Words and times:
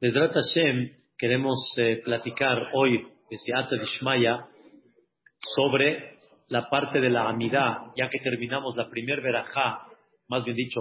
Desde 0.00 0.28
Hashem 0.28 0.90
queremos 1.16 1.58
eh, 1.78 2.02
platicar 2.04 2.68
hoy, 2.74 3.08
de 3.30 3.78
Dishmaya, 3.78 4.46
sobre 5.56 6.18
la 6.48 6.68
parte 6.68 7.00
de 7.00 7.10
la 7.10 7.28
amidad, 7.28 7.92
ya 7.96 8.08
que 8.10 8.18
terminamos 8.18 8.76
la 8.76 8.88
primer 8.90 9.20
verajá, 9.22 9.86
más 10.28 10.44
bien 10.44 10.56
dicho, 10.56 10.80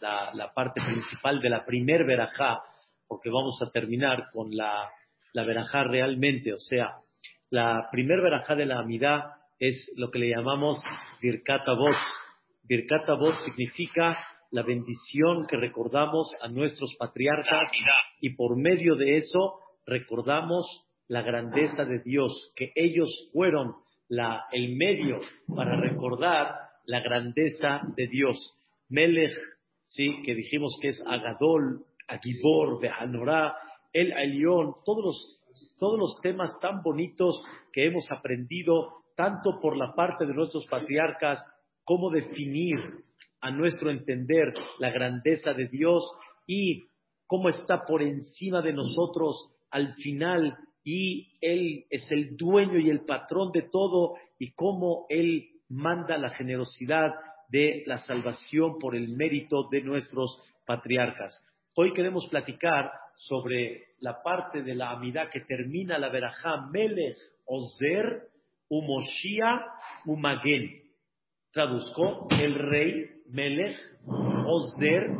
la, 0.00 0.52
parte 0.54 0.80
principal 0.84 1.40
de 1.40 1.50
la 1.50 1.64
primer 1.64 2.04
verajá, 2.04 2.62
porque 3.06 3.30
vamos 3.30 3.58
a 3.62 3.70
terminar 3.70 4.30
con 4.32 4.50
la, 4.50 4.90
la 5.32 5.44
verajá 5.44 5.84
realmente, 5.84 6.52
o 6.52 6.58
sea, 6.58 6.96
la 7.50 7.88
primer 7.92 8.20
verajá 8.20 8.54
de 8.54 8.66
la 8.66 8.80
amidad 8.80 9.22
es 9.58 9.88
lo 9.96 10.10
que 10.10 10.18
le 10.18 10.30
llamamos 10.30 10.82
Birkat 11.22 11.68
Avot. 11.68 11.96
Birkat 12.64 13.08
Avot 13.08 13.36
significa 13.44 14.18
la 14.54 14.62
bendición 14.62 15.48
que 15.48 15.56
recordamos 15.56 16.30
a 16.40 16.46
nuestros 16.46 16.94
patriarcas 16.96 17.72
y 18.20 18.36
por 18.36 18.56
medio 18.56 18.94
de 18.94 19.16
eso 19.16 19.58
recordamos 19.84 20.64
la 21.08 21.22
grandeza 21.22 21.84
de 21.84 21.98
Dios, 22.04 22.52
que 22.54 22.70
ellos 22.76 23.10
fueron 23.32 23.74
la, 24.06 24.44
el 24.52 24.76
medio 24.76 25.18
para 25.56 25.74
recordar 25.80 26.54
la 26.86 27.00
grandeza 27.00 27.80
de 27.96 28.06
Dios. 28.06 28.36
Melech, 28.88 29.32
sí, 29.82 30.22
que 30.24 30.36
dijimos 30.36 30.78
que 30.80 30.88
es 30.90 31.02
Agadol, 31.04 31.84
Agibor, 32.06 32.80
Behanorá, 32.80 33.56
El 33.92 34.12
Elión, 34.12 34.76
todos 34.84 35.04
los, 35.04 35.74
todos 35.80 35.98
los 35.98 36.20
temas 36.22 36.56
tan 36.60 36.80
bonitos 36.80 37.42
que 37.72 37.86
hemos 37.86 38.08
aprendido 38.12 39.02
tanto 39.16 39.58
por 39.60 39.76
la 39.76 39.96
parte 39.96 40.26
de 40.26 40.32
nuestros 40.32 40.64
patriarcas, 40.66 41.44
cómo 41.82 42.08
definir 42.10 42.78
a 43.44 43.50
nuestro 43.50 43.90
entender 43.90 44.54
la 44.78 44.90
grandeza 44.90 45.52
de 45.52 45.68
Dios 45.68 46.02
y 46.46 46.86
cómo 47.26 47.50
está 47.50 47.84
por 47.84 48.02
encima 48.02 48.62
de 48.62 48.72
nosotros 48.72 49.54
al 49.70 49.94
final 49.96 50.56
y 50.82 51.36
Él 51.42 51.84
es 51.90 52.10
el 52.10 52.38
dueño 52.38 52.78
y 52.78 52.88
el 52.88 53.04
patrón 53.04 53.52
de 53.52 53.68
todo 53.70 54.14
y 54.38 54.54
cómo 54.54 55.04
Él 55.10 55.50
manda 55.68 56.16
la 56.16 56.30
generosidad 56.30 57.12
de 57.50 57.82
la 57.84 57.98
salvación 57.98 58.78
por 58.78 58.96
el 58.96 59.10
mérito 59.10 59.68
de 59.70 59.82
nuestros 59.82 60.42
patriarcas. 60.66 61.38
Hoy 61.76 61.92
queremos 61.92 62.26
platicar 62.28 62.90
sobre 63.16 63.88
la 63.98 64.22
parte 64.22 64.62
de 64.62 64.74
la 64.74 64.92
amidad 64.92 65.28
que 65.30 65.40
termina 65.40 65.98
la 65.98 66.08
verajá 66.08 66.66
Melech 66.72 67.18
Ozer 67.44 68.22
Umoshia 68.70 69.66
Umagen. 70.06 70.80
Traduzco, 71.52 72.26
el 72.40 72.54
rey 72.54 73.13
Melech, 73.26 73.76
Osder, 74.46 75.10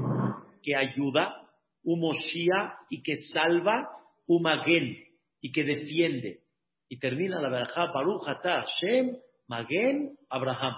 que 0.62 0.76
ayuda, 0.76 1.48
Umoshia 1.82 2.74
y 2.88 3.02
que 3.02 3.16
salva, 3.32 3.90
Umagen 4.26 4.96
y 5.40 5.52
que 5.52 5.64
defiende. 5.64 6.40
Y 6.88 6.98
termina 6.98 7.40
la 7.40 7.48
verajá 7.48 7.92
Baruch 7.92 8.26
Ata 8.26 8.64
Shem 8.80 9.16
Magen 9.48 10.16
Abraham. 10.30 10.74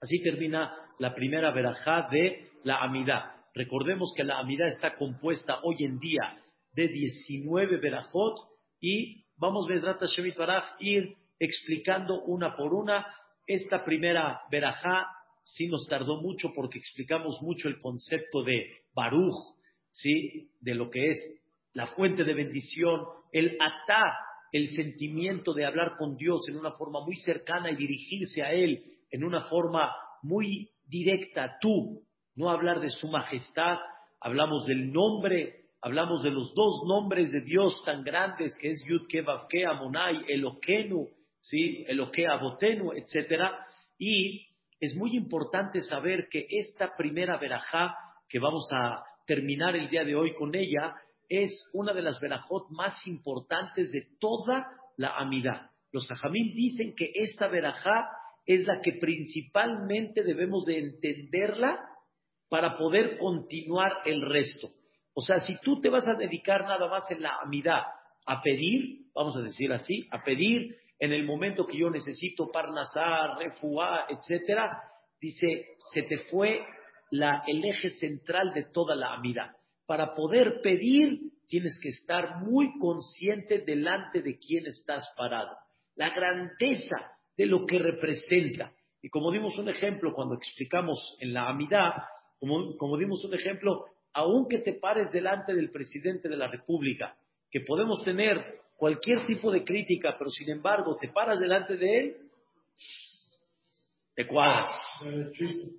Así 0.00 0.22
termina 0.22 0.74
la 0.98 1.14
primera 1.14 1.50
verajá 1.52 2.08
de 2.10 2.50
la 2.64 2.82
Amidad. 2.82 3.32
Recordemos 3.54 4.12
que 4.16 4.24
la 4.24 4.38
Amidad 4.38 4.68
está 4.68 4.96
compuesta 4.96 5.60
hoy 5.62 5.76
en 5.80 5.98
día 5.98 6.38
de 6.72 6.88
19 6.88 7.78
verajot 7.78 8.36
y 8.80 9.24
vamos, 9.36 9.66
Bezrat 9.66 10.00
Hashem 10.00 10.32
Baraj, 10.36 10.64
ir 10.78 11.16
explicando 11.38 12.22
una 12.22 12.56
por 12.56 12.74
una. 12.74 13.06
Esta 13.46 13.84
primera 13.84 14.42
verajá 14.50 15.06
sí 15.54 15.66
nos 15.68 15.86
tardó 15.86 16.20
mucho 16.20 16.52
porque 16.54 16.78
explicamos 16.78 17.40
mucho 17.42 17.68
el 17.68 17.78
concepto 17.78 18.42
de 18.42 18.66
Baruch, 18.94 19.36
¿sí? 19.92 20.50
de 20.60 20.74
lo 20.74 20.90
que 20.90 21.10
es 21.10 21.18
la 21.72 21.86
fuente 21.88 22.24
de 22.24 22.34
bendición, 22.34 23.00
el 23.32 23.56
atá, 23.60 24.02
el 24.52 24.68
sentimiento 24.70 25.52
de 25.52 25.64
hablar 25.64 25.92
con 25.98 26.16
Dios 26.16 26.40
en 26.48 26.56
una 26.56 26.72
forma 26.72 27.04
muy 27.04 27.16
cercana 27.16 27.70
y 27.70 27.76
dirigirse 27.76 28.42
a 28.42 28.52
Él 28.52 28.82
en 29.10 29.24
una 29.24 29.42
forma 29.42 29.92
muy 30.22 30.70
directa, 30.86 31.56
tú, 31.60 32.02
no 32.34 32.50
hablar 32.50 32.80
de 32.80 32.90
su 32.90 33.08
majestad, 33.08 33.78
hablamos 34.20 34.66
del 34.66 34.92
nombre, 34.92 35.60
hablamos 35.80 36.22
de 36.22 36.30
los 36.30 36.52
dos 36.54 36.82
nombres 36.86 37.30
de 37.32 37.40
Dios 37.40 37.82
tan 37.84 38.02
grandes 38.02 38.56
que 38.58 38.70
es 38.70 38.84
Yud 38.84 39.06
Kevavke 39.08 39.64
Amonai, 39.66 40.24
Eloquenu, 40.28 41.08
¿sí? 41.40 41.84
Eloque 41.86 42.26
Abotenu, 42.26 42.92
etcétera, 42.92 43.66
y 43.98 44.49
es 44.80 44.96
muy 44.96 45.14
importante 45.14 45.82
saber 45.82 46.28
que 46.30 46.46
esta 46.48 46.96
primera 46.96 47.36
verajá, 47.36 47.94
que 48.28 48.38
vamos 48.38 48.66
a 48.72 49.04
terminar 49.26 49.76
el 49.76 49.90
día 49.90 50.04
de 50.04 50.16
hoy 50.16 50.34
con 50.34 50.54
ella, 50.54 50.94
es 51.28 51.52
una 51.74 51.92
de 51.92 52.02
las 52.02 52.18
verajot 52.18 52.70
más 52.70 53.06
importantes 53.06 53.92
de 53.92 54.08
toda 54.18 54.66
la 54.96 55.16
amidad. 55.16 55.70
Los 55.92 56.06
jajamín 56.08 56.54
dicen 56.54 56.94
que 56.96 57.10
esta 57.14 57.48
verajá 57.48 58.08
es 58.46 58.66
la 58.66 58.80
que 58.80 58.94
principalmente 58.94 60.24
debemos 60.24 60.64
de 60.64 60.78
entenderla 60.78 61.78
para 62.48 62.76
poder 62.76 63.18
continuar 63.18 63.92
el 64.06 64.22
resto. 64.22 64.68
O 65.14 65.20
sea, 65.20 65.40
si 65.40 65.56
tú 65.60 65.80
te 65.80 65.90
vas 65.90 66.08
a 66.08 66.14
dedicar 66.14 66.62
nada 66.62 66.88
más 66.88 67.08
en 67.10 67.22
la 67.22 67.36
amidad 67.44 67.82
a 68.26 68.42
pedir, 68.42 69.06
vamos 69.14 69.36
a 69.36 69.42
decir 69.42 69.72
así, 69.72 70.06
a 70.10 70.22
pedir 70.24 70.76
en 71.00 71.12
el 71.12 71.24
momento 71.24 71.66
que 71.66 71.78
yo 71.78 71.88
necesito 71.90 72.50
parnasar, 72.52 73.38
refuá, 73.38 74.06
etcétera, 74.08 74.82
dice, 75.18 75.76
se 75.92 76.02
te 76.02 76.18
fue 76.30 76.60
el 77.10 77.64
eje 77.64 77.90
central 77.92 78.52
de 78.52 78.64
toda 78.64 78.94
la 78.94 79.14
amida. 79.14 79.56
Para 79.86 80.14
poder 80.14 80.60
pedir, 80.62 81.18
tienes 81.48 81.80
que 81.82 81.88
estar 81.88 82.42
muy 82.44 82.78
consciente 82.78 83.60
delante 83.60 84.20
de 84.20 84.38
quién 84.38 84.66
estás 84.66 85.12
parado. 85.16 85.56
La 85.96 86.10
grandeza 86.10 86.96
de 87.36 87.46
lo 87.46 87.64
que 87.64 87.78
representa. 87.78 88.72
Y 89.02 89.08
como 89.08 89.32
dimos 89.32 89.58
un 89.58 89.70
ejemplo 89.70 90.12
cuando 90.12 90.34
explicamos 90.34 91.16
en 91.18 91.32
la 91.32 91.48
amidad, 91.48 91.94
como, 92.38 92.76
como 92.76 92.98
dimos 92.98 93.24
un 93.24 93.34
ejemplo, 93.34 93.86
aunque 94.12 94.58
te 94.58 94.74
pares 94.74 95.10
delante 95.10 95.54
del 95.54 95.70
presidente 95.70 96.28
de 96.28 96.36
la 96.36 96.48
República, 96.48 97.16
que 97.50 97.60
podemos 97.60 98.04
tener 98.04 98.60
cualquier 98.80 99.26
tipo 99.26 99.52
de 99.52 99.62
crítica, 99.62 100.16
pero 100.18 100.30
sin 100.30 100.50
embargo 100.50 100.96
te 100.98 101.08
paras 101.08 101.38
delante 101.38 101.76
de 101.76 101.98
él, 101.98 102.16
te 104.16 104.26
cuadras, 104.26 104.68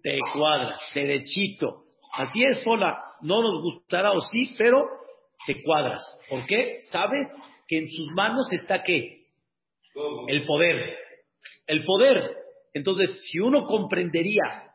te 0.04 0.20
cuadras, 0.34 0.80
derechito. 0.94 1.86
Así 2.14 2.44
es, 2.44 2.62
sola, 2.64 3.00
no 3.22 3.42
nos 3.42 3.60
gustará 3.64 4.12
o 4.12 4.22
sí, 4.22 4.52
pero 4.56 4.86
te 5.48 5.64
cuadras. 5.64 6.04
¿Por 6.30 6.46
qué? 6.46 6.78
Sabes 6.92 7.28
que 7.68 7.80
en 7.80 7.90
sus 7.90 8.12
manos 8.12 8.54
está 8.54 8.84
qué? 8.84 9.26
El 10.28 10.46
poder. 10.46 10.96
El 11.66 11.84
poder. 11.84 12.38
Entonces, 12.74 13.10
si 13.32 13.40
uno 13.40 13.66
comprendería 13.66 14.70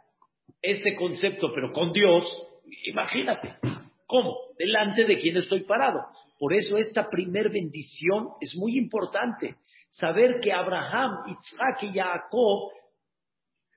este 0.63 0.97
concepto, 0.97 1.53
pero 1.55 1.71
con 1.71 1.93
Dios, 1.93 2.25
imagínate, 2.87 3.51
¿cómo? 4.07 4.37
Delante 4.59 5.05
de 5.05 5.17
quién 5.21 5.37
estoy 5.37 5.61
parado. 5.61 6.01
Por 6.39 6.55
eso 6.55 6.77
esta 6.77 7.09
primer 7.09 7.51
bendición 7.51 8.29
es 8.41 8.55
muy 8.57 8.77
importante. 8.77 9.57
Saber 9.89 10.41
que 10.41 10.53
Abraham, 10.53 11.23
Isaac 11.27 11.83
y 11.83 11.99
Jacob 11.99 12.71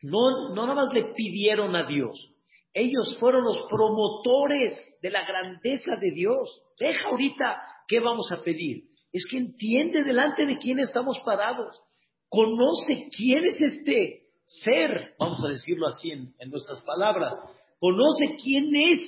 no, 0.01 0.53
no 0.53 0.67
nada 0.67 0.75
más 0.75 0.93
le 0.93 1.13
pidieron 1.13 1.75
a 1.75 1.85
Dios, 1.85 2.33
ellos 2.73 3.17
fueron 3.19 3.43
los 3.43 3.61
promotores 3.69 4.73
de 5.01 5.09
la 5.09 5.25
grandeza 5.25 5.91
de 5.99 6.11
Dios. 6.11 6.61
Deja 6.79 7.09
ahorita 7.09 7.61
qué 7.87 7.99
vamos 7.99 8.31
a 8.31 8.41
pedir. 8.43 8.83
Es 9.11 9.25
que 9.29 9.37
entiende 9.37 10.03
delante 10.03 10.45
de 10.45 10.57
quién 10.57 10.79
estamos 10.79 11.19
parados. 11.25 11.81
Conoce 12.29 13.09
quién 13.17 13.43
es 13.45 13.59
este 13.59 14.27
ser, 14.45 15.15
vamos 15.17 15.43
a 15.43 15.49
decirlo 15.49 15.87
así 15.87 16.11
en, 16.11 16.33
en 16.37 16.49
nuestras 16.51 16.81
palabras. 16.81 17.33
Conoce 17.79 18.37
quién 18.43 18.69
es 18.75 19.01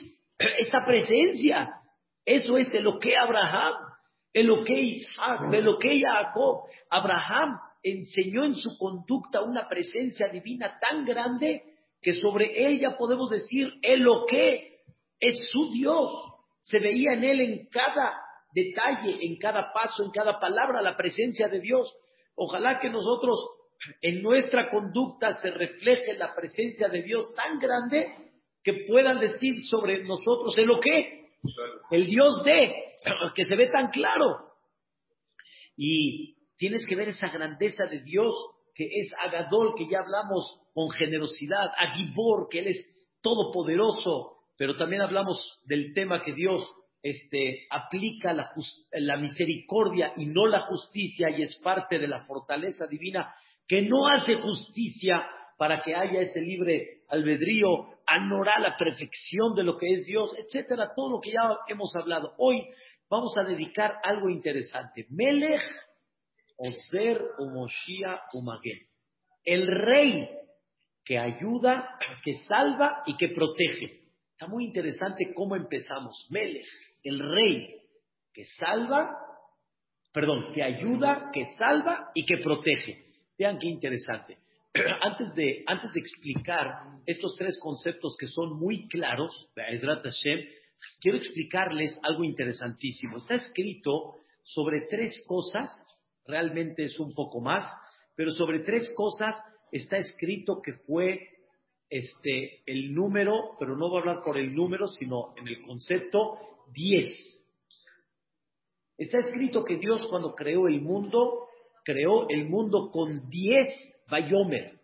esta 0.59 0.79
presencia. 0.85 1.69
Eso 2.26 2.58
es 2.58 2.74
lo 2.82 3.00
que 3.00 3.16
Abraham, 3.18 3.73
lo 4.34 4.64
que 4.64 4.79
Isaac, 4.79 5.52
lo 5.52 5.78
que 5.78 6.02
Jacob. 6.02 6.64
Abraham 6.90 7.59
enseñó 7.84 8.46
en 8.46 8.56
su 8.56 8.78
conducta 8.78 9.41
una 9.41 9.68
presencia 9.68 10.28
divina 10.28 10.78
tan 10.79 11.06
grande 11.06 11.64
que 12.02 12.14
sobre 12.14 12.68
ella 12.68 12.97
podemos 12.97 13.29
decir 13.29 13.72
lo 13.97 14.26
que 14.26 14.79
es 15.20 15.50
su 15.52 15.72
Dios. 15.72 16.12
Se 16.62 16.79
veía 16.79 17.14
en 17.14 17.23
él 17.23 17.41
en 17.41 17.68
cada 17.68 18.20
detalle, 18.53 19.17
en 19.26 19.38
cada 19.38 19.72
paso, 19.74 20.03
en 20.03 20.12
cada 20.12 20.40
palabra 20.40 20.82
la 20.82 20.96
presencia 20.96 21.47
de 21.47 21.59
Dios. 21.59 21.91
Ojalá 22.35 22.79
que 22.79 22.90
nosotros 22.90 23.40
en 24.02 24.22
nuestra 24.22 24.70
conducta 24.70 25.34
se 25.41 25.50
refleje 25.50 26.14
la 26.14 26.35
presencia 26.35 26.88
de 26.88 27.02
Dios 27.02 27.34
tan 27.35 27.59
grande 27.59 28.16
que 28.64 28.85
puedan 28.88 29.20
decir 29.20 29.56
sobre 29.70 30.03
nosotros 30.03 30.56
lo 30.58 30.79
que 30.79 31.21
el 31.91 32.08
Dios 32.08 32.43
de, 32.43 32.73
que 33.35 33.46
se 33.46 33.55
ve 33.55 33.67
tan 33.67 33.90
claro. 33.90 34.52
Y 35.76 36.35
tienes 36.58 36.85
que 36.88 36.96
ver 36.96 37.09
esa 37.09 37.29
grandeza 37.29 37.85
de 37.85 38.02
Dios 38.02 38.34
que 38.73 38.85
es 38.85 39.11
Agadol, 39.20 39.73
que 39.76 39.88
ya 39.90 39.99
hablamos 39.99 40.59
con 40.73 40.90
generosidad, 40.91 41.72
Agibor, 41.78 42.47
que 42.49 42.59
Él 42.59 42.67
es 42.67 42.97
todopoderoso, 43.22 44.38
pero 44.58 44.78
también 44.78 45.02
hablamos 45.02 45.59
del 45.66 45.93
tema 45.93 46.23
que 46.23 46.34
Dios 46.34 46.64
este, 47.03 47.67
aplica 47.70 48.34
la, 48.34 48.52
la 48.91 49.17
misericordia 49.17 50.14
y 50.17 50.28
no 50.28 50.46
la 50.47 50.67
justicia 50.67 51.29
y 51.32 51.41
es 51.41 51.59
parte 51.64 51.99
de 51.99 52.08
la 52.08 52.26
fortaleza 52.26 52.88
divina 52.88 53.34
que 53.67 53.82
no 53.82 54.08
hace 54.08 54.35
justicia 54.35 55.26
para 55.58 55.82
que 55.82 55.96
haya 55.96 56.22
ese 56.22 56.41
libre 56.41 57.03
albedrío, 57.09 57.88
anorá 58.11 58.59
la 58.59 58.75
perfección 58.75 59.55
de 59.55 59.63
lo 59.63 59.78
que 59.78 59.87
es 59.93 60.05
Dios, 60.05 60.35
etcétera, 60.37 60.91
todo 60.93 61.11
lo 61.11 61.22
que 61.22 61.31
ya 61.31 61.58
hemos 61.67 61.96
hablado. 61.96 62.34
Hoy 62.37 62.67
vamos 63.09 63.34
a 63.37 63.43
dedicar 63.43 63.96
algo 64.03 64.29
interesante. 64.29 65.05
Melech, 65.09 65.61
Ozer, 66.58 67.22
Umoshia, 67.40 68.22
Umagen. 68.34 68.79
El 69.46 69.66
rey 69.66 70.29
que 71.05 71.17
ayuda, 71.17 71.97
que 72.23 72.34
salva 72.46 73.02
y 73.05 73.16
que 73.16 73.29
protege. 73.29 74.02
Está 74.34 74.47
muy 74.47 74.66
interesante 74.66 75.34
cómo 75.34 75.55
empezamos. 75.55 76.28
Melech, 76.29 76.67
el 77.03 77.19
rey 77.19 77.81
que 78.34 78.43
salva, 78.59 79.09
perdón, 80.11 80.53
que 80.53 80.64
ayuda, 80.64 81.31
que 81.34 81.46
salva 81.57 82.11
y 82.14 82.25
que 82.25 82.37
protege. 82.43 83.05
Vean 83.37 83.57
qué 83.57 83.67
interesante. 83.67 84.37
Antes 85.02 85.35
de, 85.35 85.66
explicar 85.96 86.66
estos 87.06 87.35
tres 87.38 87.59
conceptos 87.59 88.16
que 88.18 88.28
son 88.28 88.58
muy 88.58 88.88
claros, 88.88 89.50
quiero 91.02 91.18
explicarles 91.18 92.00
algo 92.03 92.23
interesantísimo. 92.23 93.18
Está 93.18 93.35
escrito 93.35 94.16
sobre 94.44 94.88
tres 94.90 95.23
cosas, 95.28 95.70
realmente 96.26 96.84
es 96.84 96.97
un 97.00 97.14
poco 97.14 97.41
más, 97.41 97.70
pero 98.16 98.32
sobre 98.32 98.59
tres 98.59 98.94
cosas 98.96 99.35
está 99.72 99.97
escrito 99.97 100.62
que 100.62 100.74
fue 100.85 101.28
este, 101.90 102.62
el 102.66 102.94
número, 102.94 103.58
pero 103.59 103.76
no 103.76 103.90
voy 103.90 103.97
a 103.97 104.02
hablar 104.02 104.24
por 104.24 104.38
el 104.38 104.56
número, 104.56 104.88
sino 104.88 105.34
en 105.35 105.47
el 105.50 105.62
concepto 105.62 106.38
10. 106.74 107.41
Está 108.97 109.17
escrito 109.17 109.66
que 109.66 109.78
Dios 109.78 110.08
cuando 110.08 110.34
creó 110.34 110.67
el 110.67 110.79
mundo, 110.79 111.47
creó 111.84 112.29
el 112.29 112.47
mundo 112.47 112.90
con 112.91 113.29
10 113.29 113.91
Bayomer. 114.11 114.78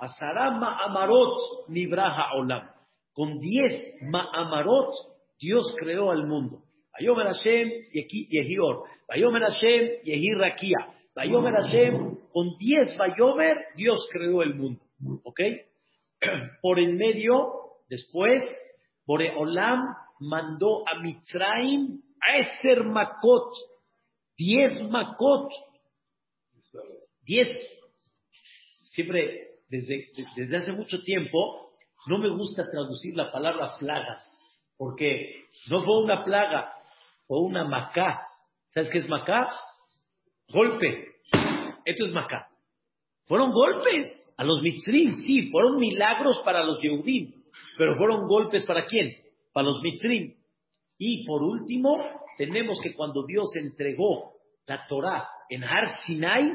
Asara 0.00 0.50
Ma'amarot 0.58 1.68
Nibraha 1.68 2.34
Olam. 2.38 2.68
Con 3.12 3.38
10 3.38 4.02
Ma'amarot 4.10 4.94
Dios 5.38 5.74
creó 5.78 6.10
al 6.10 6.26
mundo. 6.26 6.62
Bayomer 6.98 7.26
Hashem 7.26 7.70
Yehior. 7.92 8.84
Bayomer 9.06 9.42
Hashem 9.42 10.02
Yehirakia. 10.04 10.92
Bayomer 11.14 11.52
Hashem, 11.52 12.16
con 12.32 12.56
10 12.58 12.96
Bayomer 12.96 13.56
Dios 13.76 14.08
creó 14.10 14.42
el 14.42 14.54
mundo. 14.54 14.80
¿Ok? 15.24 15.40
Por 16.62 16.78
el 16.78 16.94
medio, 16.94 17.52
después, 17.88 18.42
Boreolam 19.06 19.94
mandó 20.20 20.84
a 20.88 21.00
Mitzrayim 21.00 22.00
a 22.20 22.38
Eser 22.38 22.84
Makot, 22.84 23.52
diez 24.38 24.82
Makot, 24.90 25.50
diez. 27.24 27.58
Siempre, 28.92 29.60
desde, 29.68 30.08
desde 30.36 30.56
hace 30.56 30.72
mucho 30.72 31.02
tiempo, 31.02 31.72
no 32.06 32.18
me 32.18 32.28
gusta 32.28 32.70
traducir 32.70 33.16
la 33.16 33.32
palabra 33.32 33.70
plagas, 33.78 34.22
porque 34.76 35.46
no 35.70 35.82
fue 35.82 36.04
una 36.04 36.24
plaga, 36.24 36.74
fue 37.26 37.40
una 37.40 37.64
macá. 37.64 38.20
¿Sabes 38.68 38.90
qué 38.90 38.98
es 38.98 39.08
macá? 39.08 39.48
Golpe. 40.48 41.06
Esto 41.86 42.04
es 42.04 42.12
macá. 42.12 42.48
Fueron 43.26 43.52
golpes. 43.52 44.10
A 44.36 44.44
los 44.44 44.60
mitzrim, 44.62 45.14
sí, 45.14 45.50
fueron 45.50 45.78
milagros 45.78 46.40
para 46.44 46.64
los 46.64 46.80
Yehudim, 46.80 47.32
pero 47.78 47.96
fueron 47.96 48.26
golpes 48.26 48.64
para 48.64 48.86
quién? 48.86 49.14
Para 49.52 49.68
los 49.68 49.80
mitzrim. 49.82 50.34
Y 50.98 51.24
por 51.24 51.42
último, 51.42 52.02
tenemos 52.36 52.80
que 52.82 52.94
cuando 52.94 53.24
Dios 53.26 53.48
entregó 53.56 54.34
la 54.66 54.86
Torah 54.86 55.28
en 55.48 55.64
Har 55.64 55.98
Sinai, 56.04 56.50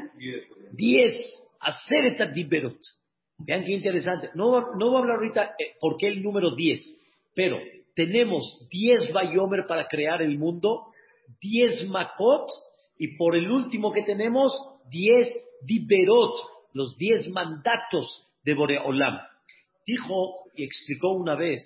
diez, 0.72 1.47
hacer 1.60 2.32
Diberot. 2.32 2.78
Vean 3.38 3.64
qué 3.64 3.72
interesante. 3.72 4.30
No, 4.34 4.74
no 4.74 4.86
voy 4.86 4.96
a 4.96 4.98
hablar 5.00 5.16
ahorita 5.16 5.54
eh, 5.58 5.74
por 5.80 5.96
qué 5.96 6.08
el 6.08 6.22
número 6.22 6.54
10, 6.54 6.80
pero 7.34 7.58
tenemos 7.94 8.66
10 8.70 9.12
Bayomer 9.12 9.66
para 9.66 9.86
crear 9.86 10.22
el 10.22 10.38
mundo, 10.38 10.92
10 11.40 11.88
Makot, 11.88 12.48
y 12.98 13.16
por 13.16 13.36
el 13.36 13.50
último 13.50 13.92
que 13.92 14.02
tenemos, 14.02 14.52
10 14.90 15.28
Diberot, 15.62 16.34
los 16.72 16.96
diez 16.96 17.28
mandatos 17.28 18.24
de 18.44 18.54
Boreolam. 18.54 19.18
Dijo 19.86 20.44
y 20.54 20.64
explicó 20.64 21.10
una 21.10 21.34
vez, 21.34 21.60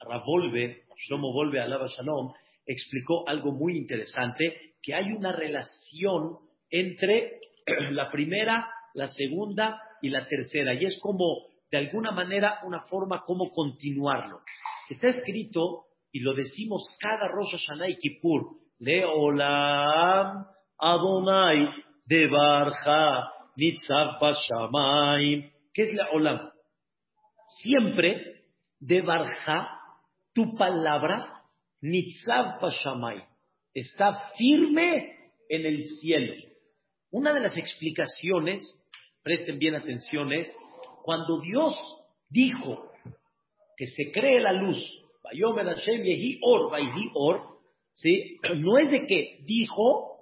Ravolve, 0.00 0.84
Shlomo 0.96 1.32
Volve, 1.32 1.60
Alaba 1.60 1.86
Shalom, 1.88 2.32
explicó 2.64 3.28
algo 3.28 3.52
muy 3.52 3.76
interesante, 3.76 4.74
que 4.82 4.94
hay 4.94 5.12
una 5.12 5.32
relación 5.32 6.38
entre 6.70 7.40
la 7.90 8.10
primera, 8.10 8.68
la 8.96 9.08
segunda 9.08 9.80
y 10.02 10.08
la 10.08 10.26
tercera, 10.26 10.74
y 10.74 10.84
es 10.84 10.98
como, 11.00 11.46
de 11.70 11.78
alguna 11.78 12.12
manera, 12.12 12.60
una 12.64 12.80
forma 12.82 13.22
como 13.24 13.50
continuarlo. 13.50 14.40
Está 14.88 15.08
escrito, 15.08 15.84
y 16.10 16.20
lo 16.20 16.34
decimos 16.34 16.82
cada 16.98 17.28
Rosh 17.28 17.52
Hashanah 17.52 17.90
y 17.90 17.96
Kippur, 17.98 18.56
Leolam 18.78 20.46
Adonai 20.78 21.68
de 22.06 22.26
Barja 22.26 23.32
Nitzav 23.56 24.20
Bashamayim. 24.20 25.50
¿Qué 25.72 25.82
es 25.82 25.94
la 25.94 26.10
olam? 26.12 26.50
Siempre 27.62 28.44
de 28.78 29.02
Barja, 29.02 29.68
tu 30.34 30.54
palabra, 30.56 31.42
Nitzav 31.82 32.60
Bashamayim, 32.60 33.24
está 33.74 34.30
firme 34.38 35.16
en 35.48 35.66
el 35.66 35.84
cielo. 36.00 36.34
Una 37.10 37.32
de 37.32 37.40
las 37.40 37.56
explicaciones, 37.56 38.60
presten 39.26 39.58
bien 39.58 39.74
atención, 39.74 40.32
es 40.32 40.54
cuando 41.02 41.40
Dios 41.40 41.74
dijo 42.28 42.92
que 43.76 43.88
se 43.88 44.12
cree 44.12 44.38
la 44.40 44.52
luz, 44.52 44.80
Or, 46.42 46.72
Or, 47.14 47.42
¿sí? 47.92 48.36
no 48.54 48.78
es 48.78 48.88
de 48.88 49.04
que 49.04 49.40
dijo 49.42 50.12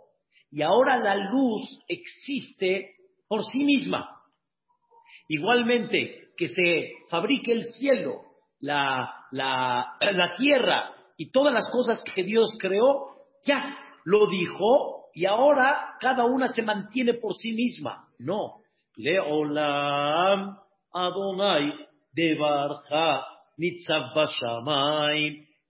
y 0.50 0.62
ahora 0.62 0.96
la 0.96 1.16
luz 1.16 1.84
existe 1.86 2.94
por 3.28 3.44
sí 3.44 3.62
misma. 3.64 4.22
Igualmente, 5.28 6.28
que 6.38 6.48
se 6.48 6.92
fabrique 7.10 7.52
el 7.52 7.66
cielo, 7.74 8.22
la, 8.58 9.26
la, 9.32 9.98
la 10.00 10.34
tierra 10.34 10.94
y 11.18 11.30
todas 11.30 11.52
las 11.52 11.70
cosas 11.70 12.02
que 12.14 12.22
Dios 12.22 12.56
creó, 12.58 13.10
ya 13.46 13.76
lo 14.04 14.28
dijo 14.30 15.10
y 15.12 15.26
ahora 15.26 15.94
cada 16.00 16.24
una 16.24 16.54
se 16.54 16.62
mantiene 16.62 17.12
por 17.12 17.34
sí 17.34 17.52
misma. 17.52 18.08
No. 18.18 18.63
Leolam 18.96 20.56
Adonai 20.92 21.72
Debarja 22.12 23.24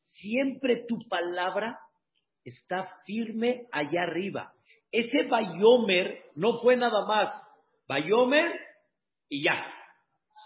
Siempre 0.05 0.85
tu 0.89 0.99
palabra 1.09 1.79
está 2.45 2.89
firme 3.05 3.67
allá 3.73 4.03
arriba. 4.03 4.53
Ese 4.91 5.27
Bayomer 5.29 6.23
no 6.35 6.61
fue 6.61 6.77
nada 6.77 7.05
más 7.07 7.29
Bayomer 7.89 8.53
y 9.29 9.45
ya. 9.45 9.67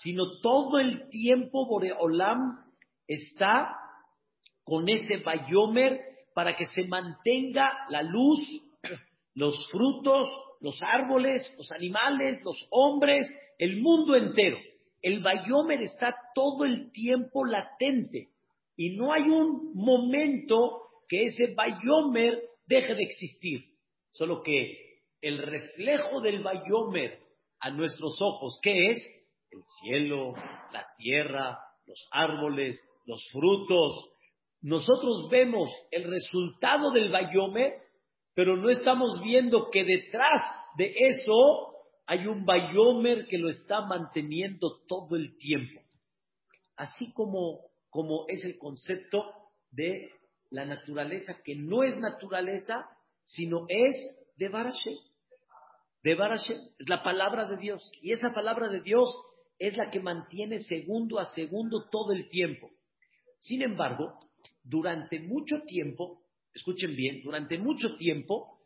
Sino 0.02 0.40
todo 0.40 0.78
el 0.78 1.08
tiempo 1.08 1.66
Boreolam 1.66 2.58
está 3.06 3.74
con 4.64 4.88
ese 4.88 5.18
Bayomer 5.18 6.00
para 6.34 6.56
que 6.56 6.66
se 6.66 6.84
mantenga 6.84 7.86
la 7.88 8.02
luz, 8.02 8.40
los 9.34 9.68
frutos, 9.70 10.28
los 10.60 10.80
árboles, 10.82 11.48
los 11.56 11.70
animales, 11.72 12.40
los 12.44 12.66
hombres, 12.70 13.28
el 13.58 13.80
mundo 13.80 14.16
entero. 14.16 14.58
El 15.00 15.22
Bayomer 15.22 15.82
está 15.82 16.14
todo 16.34 16.64
el 16.64 16.90
tiempo 16.92 17.44
latente 17.44 18.30
y 18.76 18.96
no 18.96 19.12
hay 19.12 19.22
un 19.22 19.72
momento 19.74 20.82
que 21.08 21.24
ese 21.24 21.54
Bayomer 21.54 22.42
deje 22.66 22.94
de 22.94 23.02
existir. 23.02 23.64
Solo 24.08 24.42
que 24.42 25.02
el 25.20 25.38
reflejo 25.38 26.20
del 26.20 26.42
Bayomer 26.42 27.28
a 27.60 27.70
nuestros 27.70 28.20
ojos. 28.20 28.58
¿Qué 28.62 28.90
es? 28.90 28.98
El 29.50 29.62
cielo, 29.80 30.34
la 30.72 30.86
tierra, 30.96 31.58
los 31.86 32.08
árboles, 32.12 32.80
los 33.06 33.22
frutos. 33.32 34.10
Nosotros 34.60 35.28
vemos 35.30 35.70
el 35.90 36.04
resultado 36.04 36.90
del 36.90 37.10
bayome, 37.10 37.74
pero 38.38 38.56
no 38.56 38.70
estamos 38.70 39.20
viendo 39.20 39.68
que 39.68 39.82
detrás 39.82 40.40
de 40.76 40.94
eso 40.96 41.74
hay 42.06 42.28
un 42.28 42.44
bayomer 42.44 43.26
que 43.26 43.36
lo 43.36 43.48
está 43.48 43.80
manteniendo 43.80 44.78
todo 44.86 45.16
el 45.16 45.36
tiempo. 45.38 45.80
Así 46.76 47.12
como, 47.14 47.62
como 47.90 48.26
es 48.28 48.44
el 48.44 48.56
concepto 48.56 49.24
de 49.72 50.12
la 50.50 50.64
naturaleza, 50.66 51.42
que 51.44 51.56
no 51.56 51.82
es 51.82 51.98
naturaleza, 51.98 52.88
sino 53.26 53.66
es 53.68 53.96
de 54.36 54.48
Barashem 54.48 54.94
de 56.04 56.14
Barashem, 56.14 56.60
es 56.78 56.88
la 56.88 57.02
palabra 57.02 57.48
de 57.48 57.56
Dios. 57.56 57.90
Y 58.00 58.12
esa 58.12 58.32
palabra 58.32 58.68
de 58.68 58.82
Dios 58.82 59.12
es 59.58 59.76
la 59.76 59.90
que 59.90 59.98
mantiene 59.98 60.60
segundo 60.60 61.18
a 61.18 61.24
segundo 61.34 61.88
todo 61.90 62.12
el 62.12 62.28
tiempo. 62.28 62.70
Sin 63.40 63.62
embargo, 63.62 64.16
durante 64.62 65.18
mucho 65.18 65.56
tiempo 65.66 66.22
escuchen 66.54 66.94
bien, 66.96 67.22
durante 67.22 67.58
mucho 67.58 67.96
tiempo 67.96 68.58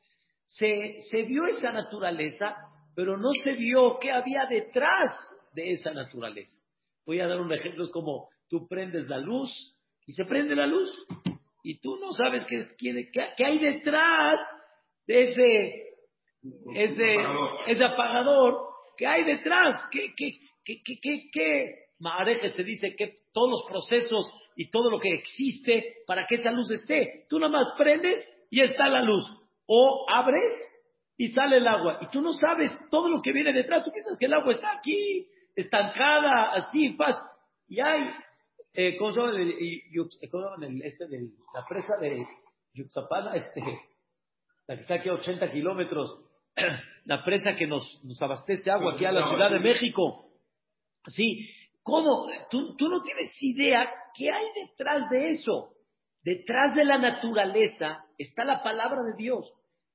se, 0.44 1.00
se 1.10 1.22
vio 1.22 1.46
esa 1.46 1.72
naturaleza, 1.72 2.56
pero 2.94 3.16
no 3.16 3.30
se 3.42 3.52
vio 3.52 3.98
qué 4.00 4.10
había 4.10 4.46
detrás 4.46 5.10
de 5.54 5.72
esa 5.72 5.92
naturaleza. 5.92 6.58
Voy 7.06 7.20
a 7.20 7.26
dar 7.26 7.40
un 7.40 7.52
ejemplo, 7.52 7.84
es 7.84 7.90
como 7.90 8.28
tú 8.48 8.66
prendes 8.68 9.08
la 9.08 9.18
luz 9.18 9.50
y 10.06 10.12
se 10.12 10.24
prende 10.24 10.54
la 10.54 10.66
luz 10.66 10.90
y 11.62 11.80
tú 11.80 11.96
no 11.96 12.12
sabes 12.12 12.44
qué, 12.44 12.66
qué, 12.78 13.10
qué 13.36 13.44
hay 13.44 13.58
detrás 13.58 14.40
de 15.06 15.30
ese, 15.30 15.92
ese, 16.74 17.12
apagador. 17.14 17.60
ese 17.68 17.84
apagador, 17.84 18.68
qué 18.96 19.06
hay 19.06 19.24
detrás, 19.24 19.84
qué, 19.90 20.12
qué, 20.16 20.38
qué, 20.64 20.82
qué, 20.82 21.30
qué, 21.32 21.82
se 22.52 22.64
dice 22.64 22.94
que 22.96 23.14
todos 23.32 23.50
los 23.50 23.64
procesos 23.68 24.26
y 24.56 24.70
todo 24.70 24.90
lo 24.90 24.98
que 24.98 25.14
existe 25.14 26.02
para 26.06 26.26
que 26.26 26.36
esa 26.36 26.50
luz 26.50 26.70
esté. 26.70 27.26
Tú 27.28 27.38
nada 27.38 27.52
más 27.52 27.74
prendes 27.76 28.28
y 28.50 28.60
está 28.60 28.88
la 28.88 29.02
luz. 29.02 29.24
O 29.66 30.06
abres 30.08 30.52
y 31.16 31.28
sale 31.28 31.58
el 31.58 31.68
agua. 31.68 31.98
Y 32.02 32.06
tú 32.08 32.20
no 32.20 32.32
sabes 32.32 32.72
todo 32.90 33.08
lo 33.08 33.22
que 33.22 33.32
viene 33.32 33.52
detrás. 33.52 33.84
Tú 33.84 33.92
piensas 33.92 34.18
que 34.18 34.26
el 34.26 34.34
agua 34.34 34.52
está 34.52 34.72
aquí, 34.78 35.28
estancada, 35.54 36.52
así, 36.52 36.94
fácil. 36.94 37.24
Y 37.68 37.80
hay, 37.80 38.10
eh, 38.74 38.96
¿cómo 38.96 39.12
se 39.12 39.20
llama 39.20 40.66
el, 40.66 40.82
este 40.82 41.06
de 41.06 41.28
la 41.54 41.64
presa 41.68 41.96
de 42.00 42.26
Yuxapana? 42.74 43.34
Este, 43.34 43.62
la 44.66 44.76
que 44.76 44.82
está 44.82 44.94
aquí 44.94 45.08
a 45.08 45.14
80 45.14 45.50
kilómetros, 45.52 46.24
la 47.04 47.24
presa 47.24 47.56
que 47.56 47.66
nos, 47.66 48.02
nos 48.04 48.20
abastece 48.20 48.70
agua 48.70 48.94
aquí 48.94 49.04
a 49.04 49.12
la 49.12 49.28
Ciudad 49.28 49.50
de 49.50 49.60
México. 49.60 50.28
Sí, 51.06 51.48
¿cómo? 51.82 52.26
Tú, 52.50 52.88
no 52.88 53.02
tienes 53.02 53.36
idea 53.42 53.90
qué 54.14 54.30
hay 54.30 54.46
detrás 54.54 55.10
de 55.10 55.30
eso. 55.30 55.74
Detrás 56.22 56.74
de 56.74 56.84
la 56.84 56.98
naturaleza 56.98 58.04
está 58.16 58.44
la 58.44 58.62
palabra 58.62 59.02
de 59.02 59.16
Dios, 59.16 59.52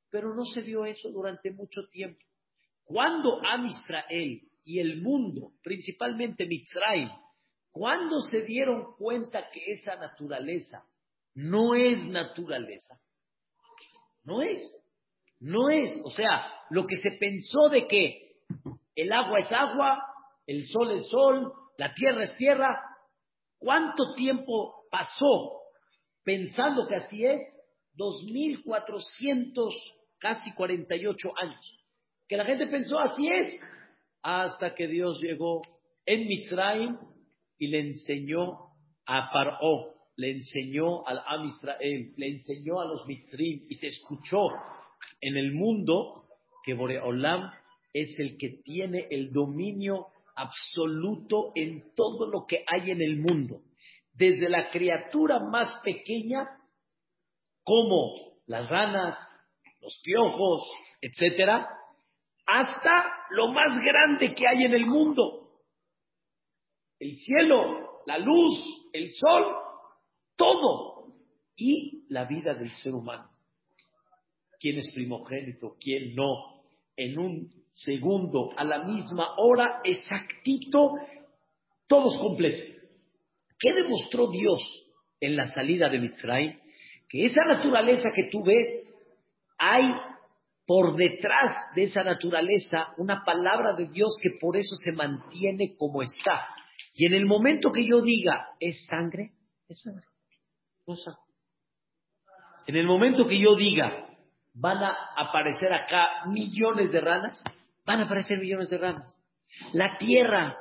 pero 0.10 0.36
no 0.36 0.44
se 0.46 0.62
dio 0.62 0.86
eso 0.86 1.10
durante 1.10 1.52
mucho 1.52 1.82
tiempo. 1.90 2.20
Cuando 2.84 3.40
Am 3.46 3.66
Israel 3.66 4.42
y 4.64 4.80
el 4.80 5.02
mundo, 5.02 5.54
principalmente 5.64 6.46
Mitzrayim, 6.46 7.10
cuando 7.72 8.20
se 8.22 8.42
dieron 8.42 8.96
cuenta 8.98 9.50
que 9.52 9.74
esa 9.74 9.96
naturaleza 9.96 10.84
no 11.36 11.76
es 11.76 11.98
naturaleza, 12.06 13.00
no 14.24 14.42
es, 14.42 14.60
no 15.40 15.70
es, 15.70 16.02
o 16.04 16.10
sea, 16.10 16.52
lo 16.70 16.86
que 16.86 16.98
se 16.98 17.12
pensó 17.20 17.70
de 17.70 17.88
que 17.88 18.42
el 18.96 19.14
agua 19.14 19.40
es 19.40 19.52
agua, 19.52 20.02
el 20.48 20.68
sol 20.68 20.92
es 20.92 21.08
sol, 21.08 21.54
la 21.78 21.94
tierra 21.94 22.24
es 22.24 22.36
tierra, 22.38 22.80
¿cuánto 23.60 24.14
tiempo 24.16 24.86
pasó 24.92 25.62
pensando 26.24 26.88
que 26.88 26.96
así 26.96 27.26
es? 27.26 27.40
2.400, 27.96 29.74
casi 30.20 30.54
48 30.54 31.30
años. 31.42 31.86
Que 32.28 32.38
la 32.38 32.46
gente 32.46 32.68
pensó 32.68 33.00
así 33.00 33.28
es, 33.28 33.60
hasta 34.22 34.76
que 34.76 34.88
Dios 34.88 35.20
llegó 35.22 35.62
en 36.06 36.28
Mitzrayim 36.28 36.98
y 37.58 37.68
le 37.68 37.80
enseñó 37.80 38.72
a 39.06 39.32
Paró, 39.32 39.96
le 40.16 40.32
enseñó 40.32 41.08
al 41.08 41.22
Am 41.26 41.50
Israel, 41.50 42.14
le 42.18 42.28
enseñó 42.28 42.82
a 42.82 42.86
los 42.86 43.06
Mitzrim 43.08 43.66
y 43.70 43.76
se 43.76 43.88
escuchó 43.88 44.50
en 45.22 45.38
el 45.38 45.54
mundo 45.54 46.28
que 46.64 46.74
Boreolam 46.74 47.52
es 47.94 48.18
el 48.20 48.38
que 48.38 48.62
tiene 48.64 49.08
el 49.10 49.32
dominio 49.32 50.08
absoluto 50.38 51.52
en 51.56 51.94
todo 51.96 52.28
lo 52.28 52.46
que 52.48 52.64
hay 52.68 52.92
en 52.92 53.02
el 53.02 53.18
mundo. 53.18 53.62
Desde 54.14 54.50
la 54.50 54.70
criatura 54.70 55.40
más 55.40 55.82
pequeña, 55.84 56.48
como 57.64 58.14
las 58.46 58.70
ranas, 58.70 59.18
los 59.82 60.00
piojos, 60.04 60.62
etcétera, 61.02 61.68
hasta 62.46 63.14
lo 63.32 63.52
más 63.52 63.78
grande 63.80 64.34
que 64.34 64.48
hay 64.48 64.64
en 64.64 64.74
el 64.74 64.86
mundo. 64.86 65.50
El 67.00 67.18
cielo, 67.18 68.02
la 68.06 68.18
luz, 68.18 68.90
el 68.94 69.14
sol, 69.14 69.44
todo. 70.36 70.96
Y 71.60 72.06
la 72.10 72.26
vida 72.26 72.54
del 72.54 72.72
ser 72.84 72.94
humano. 72.94 73.32
¿Quién 74.60 74.78
es 74.78 74.92
primogénito? 74.94 75.76
¿Quién 75.80 76.16
no? 76.16 76.57
En 76.98 77.18
un 77.18 77.50
segundo, 77.74 78.50
a 78.58 78.64
la 78.64 78.84
misma 78.84 79.36
hora, 79.38 79.82
exactito, 79.84 80.96
todos 81.88 82.18
completos. 82.20 82.76
¿Qué 83.60 83.74
demostró 83.74 84.30
Dios 84.30 84.62
en 85.20 85.36
la 85.36 85.48
salida 85.48 85.90
de 85.90 86.00
Mitzray? 86.00 86.60
Que 87.08 87.28
esa 87.28 87.46
naturaleza 87.46 88.10
que 88.16 88.26
tú 88.26 88.44
ves, 88.44 88.68
hay 89.58 89.84
por 90.66 90.96
detrás 90.98 91.56
de 91.76 91.84
esa 91.84 92.04
naturaleza 92.04 92.90
una 92.98 93.24
palabra 93.24 93.74
de 93.74 93.88
Dios 93.88 94.18
que 94.22 94.38
por 94.40 94.58
eso 94.58 94.76
se 94.76 94.92
mantiene 94.92 95.76
como 95.78 96.02
está. 96.02 96.48
Y 96.94 97.06
en 97.06 97.14
el 97.14 97.26
momento 97.26 97.72
que 97.72 97.88
yo 97.88 98.02
diga, 98.02 98.50
¿es 98.60 98.86
sangre? 98.86 99.32
Es 99.70 99.82
sangre. 99.82 100.06
No 100.86 100.96
sangre. 100.96 101.22
En 102.68 102.76
el 102.76 102.86
momento 102.86 103.28
que 103.28 103.40
yo 103.40 103.56
diga, 103.56 104.07
van 104.60 104.84
a 104.84 104.96
aparecer 105.16 105.74
acá 105.74 106.26
millones 106.28 106.92
de 106.92 107.02
ranas, 107.02 107.42
van 107.86 108.02
a 108.02 108.04
aparecer 108.04 108.40
millones 108.40 108.70
de 108.70 108.78
ranas. 108.78 109.16
La 109.74 109.98
tierra, 109.98 110.58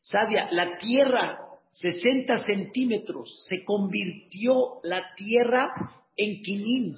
Sadia, 0.00 0.48
la 0.52 0.78
tierra, 0.78 1.40
60 1.72 2.38
centímetros, 2.44 3.44
se 3.48 3.64
convirtió 3.64 4.80
la 4.82 5.14
tierra 5.14 5.72
en 6.16 6.42
quinín 6.42 6.96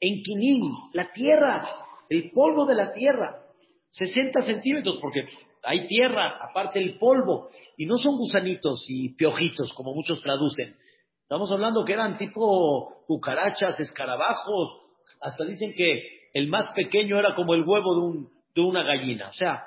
en 0.00 0.22
Quinín, 0.22 0.72
la 0.94 1.12
tierra, 1.12 1.62
el 2.08 2.30
polvo 2.30 2.64
de 2.64 2.74
la 2.74 2.92
tierra, 2.92 3.42
60 3.90 4.40
centímetros, 4.40 4.96
porque 5.00 5.26
hay 5.62 5.86
tierra, 5.86 6.38
aparte 6.42 6.78
el 6.78 6.96
polvo, 6.96 7.50
y 7.76 7.84
no 7.84 7.98
son 7.98 8.16
gusanitos 8.16 8.86
y 8.88 9.10
piojitos, 9.14 9.72
como 9.74 9.94
muchos 9.94 10.20
traducen. 10.22 10.74
Estamos 11.22 11.52
hablando 11.52 11.84
que 11.84 11.92
eran 11.92 12.16
tipo 12.16 13.04
cucarachas, 13.06 13.78
escarabajos, 13.78 14.80
hasta 15.20 15.44
dicen 15.44 15.74
que 15.74 16.30
el 16.32 16.48
más 16.48 16.70
pequeño 16.74 17.18
era 17.18 17.34
como 17.34 17.54
el 17.54 17.64
huevo 17.64 17.94
de, 17.94 18.00
un, 18.00 18.30
de 18.54 18.60
una 18.60 18.82
gallina. 18.82 19.28
O 19.28 19.32
sea, 19.32 19.64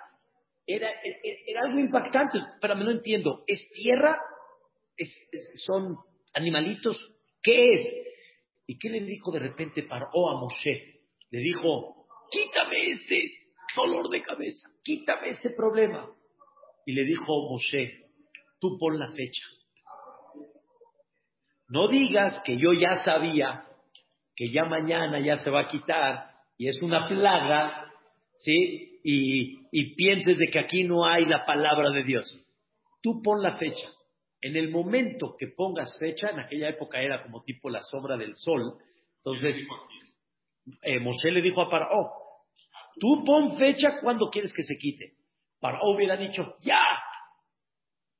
era, 0.66 0.90
era, 1.46 1.62
algo 1.62 1.80
impactante, 1.80 2.40
pero 2.62 2.76
me 2.76 2.86
no 2.86 2.92
entiendo. 2.92 3.44
¿Es 3.48 3.60
tierra? 3.74 4.18
¿Son 5.66 5.98
animalitos? 6.34 6.98
¿Qué 7.42 7.74
es? 7.74 8.04
¿Y 8.68 8.78
qué 8.78 8.90
le 8.90 9.02
dijo 9.02 9.32
de 9.32 9.40
repente 9.40 9.84
Paró 9.84 10.30
a 10.30 10.40
Moshe? 10.40 11.02
Le 11.30 11.40
dijo, 11.40 12.08
quítame 12.32 12.92
este 12.92 13.32
dolor 13.76 14.10
de 14.10 14.22
cabeza, 14.22 14.70
quítame 14.84 15.32
este 15.32 15.50
problema. 15.50 16.10
Y 16.86 16.94
le 16.94 17.04
dijo 17.04 17.50
Moshe, 17.50 18.06
tú 18.60 18.78
pon 18.80 18.98
la 18.98 19.12
fecha. 19.12 19.44
No 21.68 21.88
digas 21.88 22.42
que 22.46 22.56
yo 22.58 22.72
ya 22.74 23.04
sabía 23.04 23.66
que 24.36 24.48
ya 24.48 24.66
mañana 24.66 25.20
ya 25.20 25.38
se 25.38 25.50
va 25.50 25.62
a 25.62 25.68
quitar 25.68 26.32
y 26.58 26.68
es 26.68 26.82
una 26.82 27.08
plaga, 27.08 27.92
¿sí? 28.40 29.00
Y, 29.04 29.68
y 29.72 29.96
pienses 29.96 30.38
de 30.38 30.48
que 30.48 30.60
aquí 30.60 30.84
no 30.84 31.06
hay 31.06 31.26
la 31.26 31.46
palabra 31.46 31.92
de 31.92 32.04
Dios. 32.04 32.40
Tú 33.02 33.22
pon 33.22 33.42
la 33.42 33.58
fecha. 33.58 33.90
En 34.42 34.56
el 34.56 34.70
momento 34.70 35.36
que 35.38 35.48
pongas 35.48 35.98
fecha, 36.00 36.30
en 36.30 36.40
aquella 36.40 36.70
época 36.70 37.02
era 37.02 37.24
como 37.24 37.44
tipo 37.44 37.70
la 37.70 37.82
sombra 37.82 38.18
del 38.18 38.34
sol, 38.36 38.78
entonces 39.18 39.56
eh, 40.82 41.00
Moshe 41.00 41.32
le 41.32 41.42
dijo 41.42 41.62
a 41.62 41.70
Paró, 41.70 42.12
tú 43.00 43.24
pon 43.26 43.58
fecha 43.58 44.00
cuando 44.02 44.30
quieres 44.30 44.54
que 44.54 44.64
se 44.64 44.76
quite. 44.76 45.14
Paró 45.60 45.80
hubiera 45.96 46.18
dicho, 46.18 46.56
ya. 46.62 46.82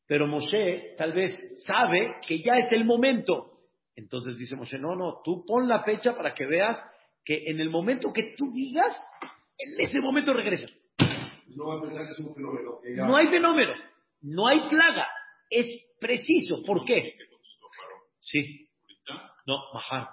Pero 0.08 0.28
Moshe 0.28 0.96
tal 0.98 1.14
vez 1.14 1.32
sabe 1.66 2.16
que 2.26 2.42
ya 2.42 2.58
es 2.58 2.72
el 2.72 2.86
momento. 2.86 3.53
Entonces 3.96 4.38
dice 4.38 4.56
Moshe, 4.56 4.78
no, 4.80 4.96
no, 4.96 5.22
tú 5.24 5.46
pon 5.46 5.68
la 5.68 5.84
fecha 5.84 6.16
para 6.16 6.34
que 6.34 6.46
veas 6.46 6.82
que 7.24 7.50
en 7.50 7.60
el 7.60 7.70
momento 7.70 8.12
que 8.12 8.36
tú 8.38 8.52
digas, 8.52 8.96
en 9.58 9.86
ese 9.86 10.00
momento 10.00 10.34
regresa. 10.34 10.68
No, 11.56 11.82
fenómeno. 12.34 12.80
no 12.96 13.16
hay 13.16 13.28
fenómeno, 13.28 13.74
no 14.22 14.48
hay 14.48 14.68
plaga 14.70 15.08
es 15.54 15.96
preciso. 16.00 16.64
¿Por 16.66 16.84
qué? 16.86 17.16
Sí. 18.20 18.70
No, 19.46 19.58
bajar. 19.74 20.10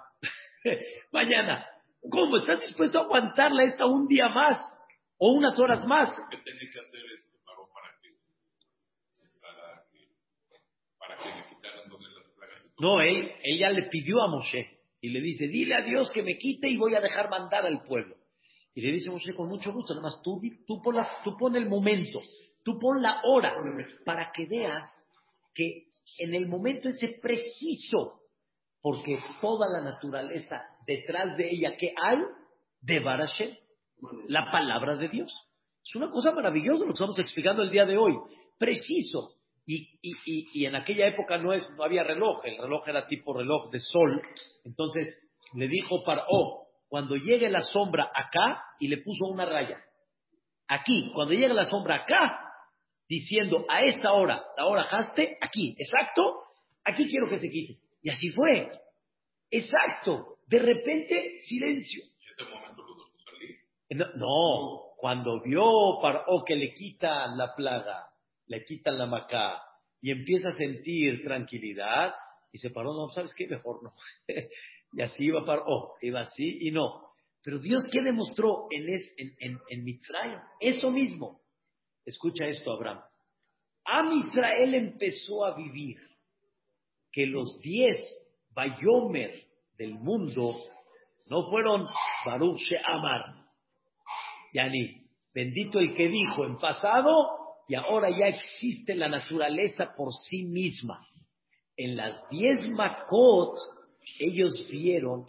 Mañana. 1.11 1.65
¿Cómo? 2.09 2.37
¿Estás 2.37 2.61
dispuesto 2.61 2.99
a 2.99 3.03
aguantarla 3.03 3.63
esta 3.63 3.85
un 3.85 4.07
día 4.07 4.29
más? 4.29 4.57
¿O 5.17 5.33
unas 5.33 5.59
horas 5.59 5.85
más? 5.85 6.11
¿Qué 6.31 6.37
tenía 6.37 6.69
que 6.71 6.79
hacer 6.79 7.01
este 7.15 7.37
paro 7.45 7.69
para 7.73 7.95
que 8.01 8.09
para 10.97 11.17
que 11.17 11.29
le 11.29 11.47
quitaran 11.47 11.89
donde 11.89 12.09
las 12.09 12.27
plagas? 12.35 12.70
No, 12.81 12.99
él, 12.99 13.31
ella 13.43 13.69
le 13.69 13.83
pidió 13.83 14.23
a 14.23 14.27
Moshe 14.27 14.79
y 14.99 15.09
le 15.09 15.21
dice, 15.21 15.47
dile 15.47 15.75
a 15.75 15.81
Dios 15.83 16.11
que 16.11 16.23
me 16.23 16.35
quite 16.39 16.67
y 16.67 16.77
voy 16.77 16.95
a 16.95 16.99
dejar 16.99 17.29
mandar 17.29 17.63
al 17.63 17.83
pueblo. 17.83 18.15
Y 18.73 18.81
le 18.81 18.93
dice 18.93 19.11
Moshe 19.11 19.35
con 19.35 19.49
mucho 19.49 19.71
gusto, 19.71 19.93
nada 19.93 20.07
más 20.07 20.19
tú, 20.23 20.41
tú, 20.65 20.81
pon 20.81 21.55
el 21.55 21.69
momento, 21.69 22.19
tú 22.63 22.79
pon 22.79 22.99
la 23.03 23.21
hora 23.23 23.53
para 24.03 24.31
que 24.31 24.47
veas 24.47 24.89
que 25.53 25.89
en 26.17 26.33
el 26.33 26.47
momento 26.47 26.89
ese 26.89 27.19
preciso 27.21 28.19
Porque 28.81 29.19
toda 29.41 29.67
la 29.69 29.83
naturaleza, 29.83 30.59
detrás 30.87 31.37
de 31.37 31.51
ella, 31.51 31.77
¿qué 31.77 31.93
hay? 32.03 32.17
De 32.81 32.99
Barashem, 32.99 33.55
la 34.27 34.51
palabra 34.51 34.97
de 34.97 35.07
Dios. 35.07 35.31
Es 35.87 35.95
una 35.95 36.09
cosa 36.09 36.31
maravillosa 36.31 36.79
lo 36.79 36.87
que 36.87 36.93
estamos 36.93 37.19
explicando 37.19 37.61
el 37.61 37.69
día 37.69 37.85
de 37.85 37.95
hoy. 37.95 38.15
Preciso. 38.57 39.35
Y, 39.65 39.99
y, 40.01 40.11
y, 40.25 40.47
y 40.53 40.65
en 40.65 40.75
aquella 40.75 41.07
época 41.07 41.37
no, 41.37 41.53
es, 41.53 41.69
no 41.71 41.83
había 41.83 42.03
reloj, 42.03 42.43
el 42.45 42.57
reloj 42.57 42.87
era 42.87 43.07
tipo 43.07 43.33
reloj 43.33 43.69
de 43.71 43.79
sol. 43.79 44.21
Entonces 44.65 45.07
le 45.53 45.67
dijo 45.67 46.03
Paró, 46.03 46.67
cuando 46.87 47.15
llegue 47.15 47.49
la 47.49 47.61
sombra 47.61 48.11
acá, 48.13 48.63
y 48.79 48.87
le 48.87 48.97
puso 48.97 49.25
una 49.27 49.45
raya. 49.45 49.81
Aquí, 50.67 51.11
cuando 51.13 51.33
llegue 51.33 51.53
la 51.53 51.65
sombra 51.65 52.03
acá, 52.03 52.51
diciendo 53.07 53.65
a 53.69 53.83
esta 53.83 54.11
hora, 54.13 54.43
la 54.57 54.65
hora 54.65 54.83
haste, 54.83 55.37
aquí, 55.41 55.75
exacto, 55.77 56.43
aquí 56.83 57.07
quiero 57.07 57.27
que 57.29 57.37
se 57.37 57.49
quite. 57.49 57.79
Y 58.01 58.09
así 58.09 58.29
fue. 58.29 58.71
Exacto. 59.49 60.37
De 60.47 60.59
repente, 60.59 61.39
silencio. 61.41 62.03
¿Y 62.19 62.31
ese 62.31 62.49
momento 62.49 62.81
los 62.83 63.23
salir? 63.23 63.57
No, 63.91 64.05
no, 64.15 64.81
cuando 64.97 65.41
vio 65.41 65.99
Paró 66.01 66.43
que 66.45 66.55
le 66.55 66.73
quitan 66.73 67.37
la 67.37 67.53
plaga, 67.55 68.10
le 68.51 68.65
quitan 68.65 68.97
la 68.97 69.05
macá 69.05 69.63
y 70.01 70.11
empieza 70.11 70.49
a 70.49 70.51
sentir 70.51 71.23
tranquilidad, 71.23 72.13
y 72.51 72.57
se 72.57 72.69
paró, 72.69 72.93
no, 72.93 73.09
¿sabes 73.11 73.33
qué? 73.37 73.47
Mejor 73.47 73.81
no. 73.81 73.93
y 74.93 75.01
así 75.01 75.23
iba 75.23 75.45
Paró, 75.45 75.93
iba 76.01 76.19
así 76.19 76.67
y 76.67 76.71
no. 76.71 77.11
Pero 77.43 77.59
Dios, 77.59 77.87
¿qué 77.91 78.01
demostró 78.01 78.67
en, 78.71 78.89
es, 78.89 79.13
en, 79.17 79.33
en, 79.39 79.59
en 79.69 79.83
Mitzrayim? 79.85 80.39
Eso 80.59 80.91
mismo. 80.91 81.39
Escucha 82.03 82.45
esto, 82.45 82.73
Abraham. 82.73 83.01
Am 83.85 84.11
Israel 84.17 84.75
empezó 84.75 85.45
a 85.45 85.55
vivir 85.55 85.97
que 87.11 87.25
los 87.27 87.57
diez 87.61 87.97
Bayomer 88.49 89.45
del 89.77 89.93
mundo 89.93 90.55
no 91.29 91.49
fueron 91.49 91.85
Baruch 92.25 92.59
She'amar, 92.59 93.33
Yani, 94.53 95.07
bendito 95.33 95.79
el 95.79 95.95
que 95.95 96.09
dijo 96.09 96.43
en 96.45 96.57
pasado 96.57 97.40
y 97.71 97.75
ahora 97.75 98.09
ya 98.09 98.27
existe 98.27 98.93
la 98.95 99.07
naturaleza 99.07 99.93
por 99.95 100.11
sí 100.11 100.43
misma. 100.43 101.07
En 101.77 101.95
las 101.95 102.21
diez 102.29 102.69
Makot, 102.71 103.55
ellos 104.19 104.67
vieron 104.69 105.23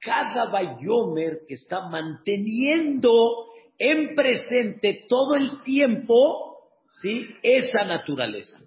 cada 0.00 0.52
Bayomer 0.52 1.40
que 1.48 1.54
está 1.54 1.88
manteniendo 1.88 3.48
en 3.76 4.14
presente 4.14 5.04
todo 5.08 5.34
el 5.34 5.64
tiempo, 5.64 6.60
¿sí? 7.02 7.26
Esa 7.42 7.82
naturaleza. 7.82 8.60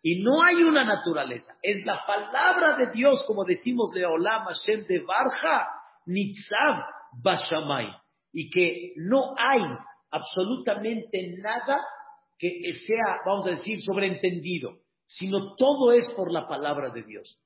Y 0.00 0.22
no 0.22 0.40
hay 0.44 0.62
una 0.62 0.84
naturaleza, 0.84 1.56
es 1.60 1.84
la 1.84 2.06
palabra 2.06 2.76
de 2.76 2.92
Dios, 2.92 3.24
como 3.26 3.44
decimos 3.44 3.90
de 3.92 4.06
Olam 4.06 4.44
Hashem 4.44 4.86
de 4.86 5.00
Barja, 5.00 5.66
Nitzav 6.06 6.84
Bashamay. 7.24 7.88
Y 8.32 8.48
que 8.50 8.92
no 8.98 9.34
hay 9.36 9.62
absolutamente 10.12 11.34
nada 11.42 11.80
que 12.38 12.60
sea, 12.86 13.20
vamos 13.26 13.46
a 13.46 13.50
decir, 13.50 13.80
sobreentendido, 13.82 14.78
sino 15.06 15.56
todo 15.56 15.92
es 15.92 16.08
por 16.10 16.32
la 16.32 16.46
palabra 16.46 16.90
de 16.90 17.02
Dios. 17.02 17.40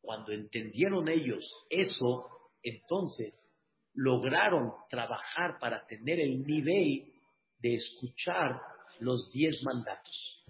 Cuando 0.00 0.32
entendieron 0.32 1.08
ellos 1.08 1.44
eso, 1.68 2.26
entonces 2.62 3.34
lograron 3.94 4.72
trabajar 4.88 5.58
para 5.60 5.86
tener 5.86 6.20
el 6.20 6.42
nivel 6.44 7.12
de 7.58 7.74
escuchar 7.74 8.60
los 9.00 9.30
diez 9.32 9.62
mandatos. 9.64 10.44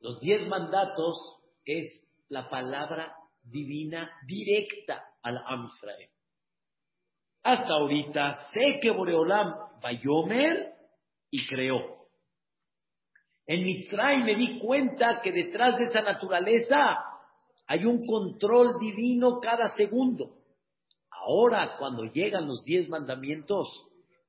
Los 0.00 0.20
diez 0.20 0.46
mandatos 0.48 1.16
es 1.64 2.04
la 2.28 2.50
palabra 2.50 3.14
divina 3.42 4.10
directa 4.26 5.02
al 5.22 5.38
Am 5.38 5.66
Israel. 5.66 6.10
Hasta 7.42 7.72
ahorita 7.72 8.50
sé 8.52 8.80
que 8.80 8.90
Boreolam 8.90 9.80
Bayomer 9.80 10.74
y 11.30 11.46
creó. 11.46 11.97
En 13.48 13.64
Mitzray 13.64 14.24
me 14.24 14.34
di 14.34 14.58
cuenta 14.58 15.22
que 15.22 15.32
detrás 15.32 15.78
de 15.78 15.84
esa 15.84 16.02
naturaleza 16.02 16.98
hay 17.66 17.86
un 17.86 18.06
control 18.06 18.78
divino 18.78 19.40
cada 19.40 19.70
segundo. 19.70 20.36
Ahora, 21.10 21.76
cuando 21.78 22.04
llegan 22.04 22.46
los 22.46 22.62
diez 22.62 22.90
mandamientos, 22.90 23.66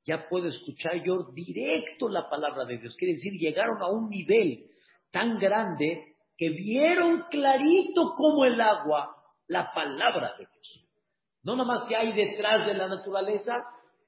ya 0.06 0.30
puedo 0.30 0.48
escuchar 0.48 1.04
yo 1.04 1.32
directo 1.34 2.08
la 2.08 2.30
palabra 2.30 2.64
de 2.64 2.78
Dios. 2.78 2.96
Quiere 2.98 3.16
decir, 3.16 3.34
llegaron 3.34 3.82
a 3.82 3.88
un 3.88 4.10
nivel 4.10 4.70
tan 5.12 5.38
grande 5.38 6.16
que 6.38 6.52
vieron 6.52 7.26
clarito 7.30 8.14
como 8.16 8.46
el 8.46 8.60
agua 8.62 9.18
la 9.48 9.74
palabra 9.74 10.32
de 10.38 10.46
Dios. 10.46 10.88
No 11.44 11.58
nomás 11.58 11.90
que 11.90 11.96
hay 11.98 12.14
detrás 12.14 12.66
de 12.66 12.74
la 12.74 12.88
naturaleza, 12.88 13.58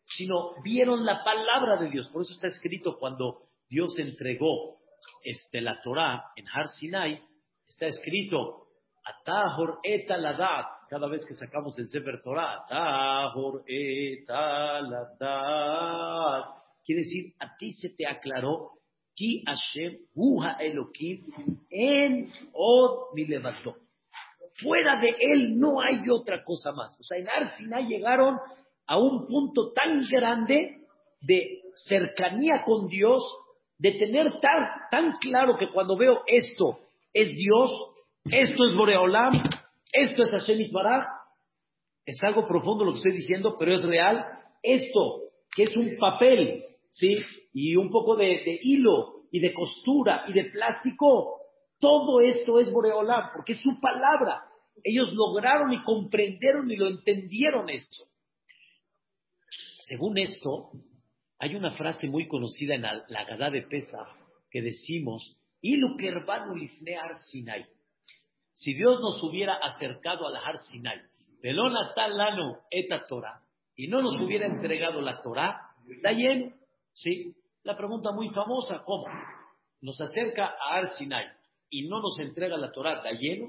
sino 0.04 0.54
vieron 0.64 1.06
la 1.06 1.22
palabra 1.22 1.82
de 1.82 1.90
Dios. 1.90 2.08
Por 2.08 2.22
eso 2.22 2.34
está 2.34 2.48
escrito 2.48 2.98
cuando 2.98 3.50
Dios 3.68 4.00
entregó 4.00 4.81
este, 5.24 5.62
la 5.62 5.82
Torah 5.82 6.32
en 6.36 6.48
Har 6.48 6.68
Sinai, 6.68 7.22
está 7.68 7.88
escrito 7.88 8.68
Atahor 9.04 9.80
etaladat, 9.84 10.68
cada 10.90 11.08
vez 11.08 11.26
que 11.26 11.36
sacamos 11.36 11.78
el 11.80 11.90
Sefer 11.90 12.22
Torah, 12.22 12.64
Atahor 12.64 13.64
etaladat, 13.68 15.16
quiere 16.86 17.02
decir, 17.02 17.34
a 17.40 17.56
ti 17.58 17.72
se 17.72 17.90
te 17.90 18.06
aclaró, 18.06 18.74
Ki 19.16 19.44
Hashem 19.46 19.98
Uha 20.16 20.58
Elohim 20.60 21.26
en 21.70 22.32
Od 22.54 23.14
Milevato. 23.14 23.76
Fuera 24.62 25.00
de 25.02 25.16
él 25.20 25.60
no 25.60 25.82
hay 25.82 26.10
otra 26.10 26.44
cosa 26.44 26.72
más. 26.72 26.98
O 27.00 27.04
sea, 27.04 27.18
en 27.18 27.28
Har 27.28 27.58
Sinai 27.58 27.88
llegaron 27.88 28.38
a 28.88 28.98
un 28.98 29.28
punto 29.28 29.72
tan 29.74 30.02
grande 30.10 30.86
de 31.22 31.62
cercanía 31.88 32.62
con 32.64 32.88
Dios, 32.88 33.24
de 33.82 33.94
tener 33.94 34.40
tan, 34.92 35.14
claro 35.20 35.58
que 35.58 35.72
cuando 35.72 35.98
veo 35.98 36.22
esto 36.28 36.82
es 37.12 37.36
Dios, 37.36 37.72
esto 38.26 38.66
es 38.66 38.76
Boreolam, 38.76 39.34
esto 39.92 40.22
es 40.22 40.32
Hashem 40.32 40.62
Itbaraj, 40.62 41.04
es 42.06 42.24
algo 42.24 42.48
profundo 42.48 42.86
lo 42.86 42.92
que 42.92 42.98
estoy 42.98 43.14
diciendo, 43.14 43.56
pero 43.58 43.74
es 43.74 43.84
real. 43.84 44.24
Esto, 44.62 45.22
que 45.56 45.64
es 45.64 45.76
un 45.76 45.98
papel, 45.98 46.64
¿sí? 46.90 47.18
Y 47.54 47.76
un 47.76 47.90
poco 47.90 48.16
de, 48.16 48.26
de 48.26 48.60
hilo, 48.62 49.24
y 49.32 49.40
de 49.40 49.52
costura, 49.52 50.26
y 50.28 50.34
de 50.34 50.46
plástico, 50.52 51.40
todo 51.80 52.22
esto 52.22 52.60
es 52.60 52.72
Boreolam, 52.72 53.32
porque 53.34 53.54
es 53.54 53.62
su 53.62 53.80
palabra. 53.82 54.44
Ellos 54.84 55.12
lograron 55.14 55.74
y 55.74 55.82
comprendieron 55.82 56.70
y 56.70 56.76
lo 56.76 56.88
entendieron 56.88 57.68
esto. 57.70 58.06
Según 59.80 60.20
esto, 60.20 60.70
hay 61.42 61.56
una 61.56 61.72
frase 61.72 62.08
muy 62.08 62.28
conocida 62.28 62.76
en 62.76 62.84
la, 62.84 63.26
Gadá 63.26 63.50
de 63.50 63.64
Pesa 63.64 64.06
que 64.52 64.62
decimos, 64.62 65.36
Sinai. 67.32 67.66
Si 68.54 68.76
Dios 68.76 69.00
nos 69.02 69.24
hubiera 69.24 69.56
acercado 69.56 70.28
al 70.28 70.36
Har 70.36 70.60
Sinai, 70.70 71.02
Pelona 71.42 71.96
talano 71.96 72.60
eta 72.70 73.08
Torah, 73.08 73.40
y 73.76 73.88
no 73.88 74.04
nos 74.04 74.22
hubiera 74.22 74.46
entregado 74.46 75.02
la 75.02 75.20
Torah, 75.20 75.60
da 76.04 76.12
lleno. 76.12 76.54
¿Sí? 76.92 77.34
La 77.64 77.76
pregunta 77.76 78.12
muy 78.12 78.30
famosa, 78.30 78.84
¿cómo? 78.86 79.06
Nos 79.82 80.00
acerca 80.00 80.46
a 80.46 80.76
Har 80.76 80.92
Sinai 80.92 81.26
y 81.72 81.88
no 81.88 82.02
nos 82.02 82.20
entrega 82.20 82.56
la 82.56 82.72
Torah, 82.72 83.02
da 83.02 83.14
lleno. 83.14 83.48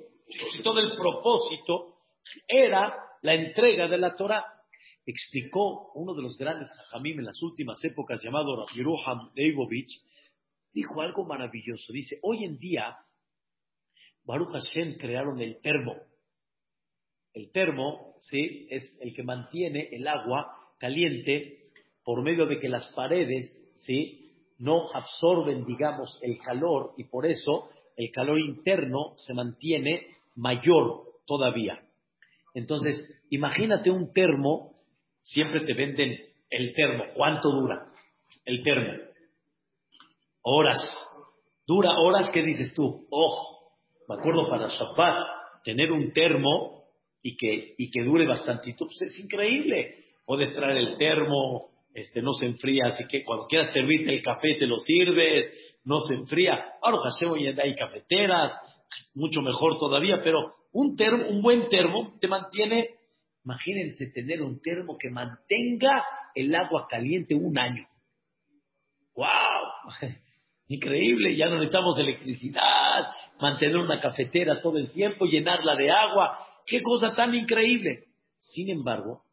Todo 0.64 0.80
el 0.80 0.96
propósito 0.96 1.98
era 2.48 2.96
la 3.20 3.34
entrega 3.34 3.86
de 3.86 3.98
la 3.98 4.14
Torah 4.16 4.46
explicó 5.06 5.92
uno 5.94 6.14
de 6.14 6.22
los 6.22 6.36
grandes 6.36 6.68
hajamim 6.70 7.18
en 7.18 7.26
las 7.26 7.42
últimas 7.42 7.82
épocas 7.84 8.22
llamado 8.22 8.66
Yeruham 8.74 9.30
Leibovich, 9.34 10.00
dijo 10.72 11.00
algo 11.00 11.24
maravilloso. 11.24 11.92
Dice, 11.92 12.18
hoy 12.22 12.44
en 12.44 12.58
día, 12.58 12.96
Baruch 14.24 14.52
Hashem 14.52 14.96
crearon 14.98 15.40
el 15.40 15.60
termo. 15.60 15.96
El 17.32 17.50
termo, 17.50 18.14
¿sí? 18.18 18.66
Es 18.70 18.98
el 19.00 19.14
que 19.14 19.22
mantiene 19.22 19.88
el 19.92 20.06
agua 20.06 20.54
caliente 20.78 21.62
por 22.04 22.22
medio 22.22 22.46
de 22.46 22.60
que 22.60 22.68
las 22.68 22.88
paredes, 22.94 23.50
¿sí? 23.76 24.32
No 24.58 24.86
absorben, 24.92 25.64
digamos, 25.64 26.18
el 26.22 26.38
calor 26.38 26.94
y 26.96 27.04
por 27.04 27.26
eso 27.26 27.70
el 27.96 28.10
calor 28.10 28.38
interno 28.38 29.14
se 29.16 29.34
mantiene 29.34 30.06
mayor 30.34 31.04
todavía. 31.26 31.82
Entonces, 32.54 33.02
imagínate 33.30 33.90
un 33.90 34.12
termo 34.12 34.71
siempre 35.22 35.60
te 35.60 35.74
venden 35.74 36.18
el 36.50 36.74
termo. 36.74 37.04
¿Cuánto 37.14 37.50
dura 37.50 37.86
el 38.44 38.62
termo? 38.62 38.92
Horas. 40.42 40.82
Dura 41.66 41.90
horas, 41.98 42.30
¿qué 42.32 42.42
dices 42.42 42.74
tú? 42.74 43.06
Ojo, 43.10 43.72
me 44.08 44.16
acuerdo 44.16 44.48
para 44.50 44.68
Shabbat, 44.68 45.20
tener 45.64 45.92
un 45.92 46.12
termo 46.12 46.84
y 47.22 47.36
que, 47.36 47.74
y 47.78 47.90
que 47.90 48.02
dure 48.02 48.26
bastantito, 48.26 48.84
pues 48.86 49.02
es 49.02 49.18
increíble. 49.18 50.04
Puedes 50.26 50.52
traer 50.52 50.76
el 50.76 50.98
termo, 50.98 51.70
este, 51.94 52.20
no 52.20 52.32
se 52.32 52.46
enfría, 52.46 52.88
así 52.88 53.06
que 53.06 53.24
cuando 53.24 53.46
quieras 53.46 53.72
servirte 53.72 54.10
el 54.10 54.22
café 54.22 54.56
te 54.58 54.66
lo 54.66 54.76
sirves, 54.76 55.80
no 55.84 56.00
se 56.00 56.14
enfría. 56.14 56.72
Ahora 56.82 56.98
Hashem 56.98 57.30
hoy 57.30 57.46
hay 57.46 57.74
cafeteras, 57.74 58.52
mucho 59.14 59.40
mejor 59.40 59.78
todavía, 59.78 60.20
pero 60.22 60.54
Un 60.72 60.96
termo, 60.96 61.28
un 61.28 61.42
buen 61.42 61.68
termo 61.68 62.14
te 62.18 62.28
mantiene, 62.28 62.88
imagínense 63.44 64.06
tener 64.12 64.42
un 64.42 64.60
termo 64.60 64.96
que 64.98 65.10
mantenga 65.10 66.04
el 66.34 66.54
agua 66.54 66.86
caliente 66.88 67.34
un 67.34 67.58
año. 67.58 67.86
¡Wow! 69.14 69.26
Increíble, 70.68 71.36
ya 71.36 71.46
no 71.46 71.56
necesitamos 71.56 71.98
electricidad, 71.98 73.12
mantener 73.40 73.76
una 73.76 74.00
cafetera 74.00 74.62
todo 74.62 74.78
el 74.78 74.90
tiempo, 74.92 75.26
llenarla 75.26 75.76
de 75.76 75.90
agua. 75.90 76.38
¡Qué 76.64 76.80
cosa 76.82 77.14
tan 77.14 77.34
increíble! 77.34 78.06
Sin 78.38 78.70
embargo, 78.70 79.24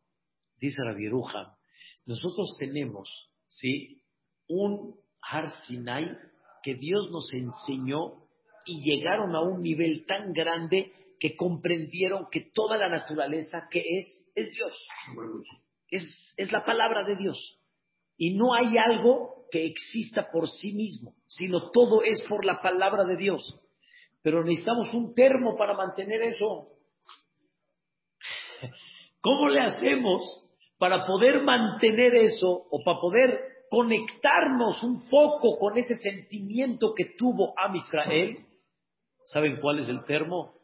dice 0.59 0.77
Rabieruja, 0.83 1.55
nosotros 2.05 2.55
tenemos, 2.59 3.31
¿sí? 3.47 4.01
Un 4.47 4.95
Har 5.21 5.51
Sinai 5.67 6.17
que 6.63 6.75
Dios 6.75 7.09
nos 7.11 7.31
enseñó 7.33 8.25
y 8.65 8.83
llegaron 8.83 9.35
a 9.35 9.41
un 9.41 9.61
nivel 9.61 10.05
tan 10.05 10.33
grande 10.33 10.91
que 11.19 11.35
comprendieron 11.35 12.27
que 12.31 12.49
toda 12.53 12.77
la 12.77 12.89
naturaleza 12.89 13.67
que 13.69 13.83
es, 13.99 14.31
es 14.35 14.51
Dios. 14.51 14.87
Es, 15.89 16.33
es 16.37 16.51
la 16.51 16.65
palabra 16.65 17.03
de 17.03 17.17
Dios. 17.17 17.59
Y 18.17 18.35
no 18.35 18.53
hay 18.53 18.77
algo 18.77 19.45
que 19.51 19.65
exista 19.65 20.31
por 20.31 20.47
sí 20.49 20.73
mismo, 20.73 21.15
sino 21.27 21.71
todo 21.71 22.03
es 22.03 22.23
por 22.23 22.45
la 22.45 22.61
palabra 22.61 23.03
de 23.05 23.17
Dios. 23.17 23.41
Pero 24.21 24.43
necesitamos 24.43 24.93
un 24.93 25.13
termo 25.13 25.57
para 25.57 25.73
mantener 25.73 26.21
eso. 26.23 26.69
¿Cómo 29.21 29.49
le 29.49 29.61
hacemos 29.61 30.49
para 30.77 31.05
poder 31.05 31.41
mantener 31.43 32.15
eso 32.15 32.67
o 32.69 32.83
para 32.83 32.99
poder 32.99 33.39
conectarnos 33.69 34.81
un 34.83 35.07
poco 35.09 35.57
con 35.57 35.77
ese 35.77 35.97
sentimiento 35.97 36.93
que 36.95 37.13
tuvo 37.17 37.53
Am 37.57 37.75
Israel? 37.75 38.35
¿Saben 39.25 39.59
cuál 39.61 39.79
es 39.79 39.89
el 39.89 40.03
termo? 40.05 40.58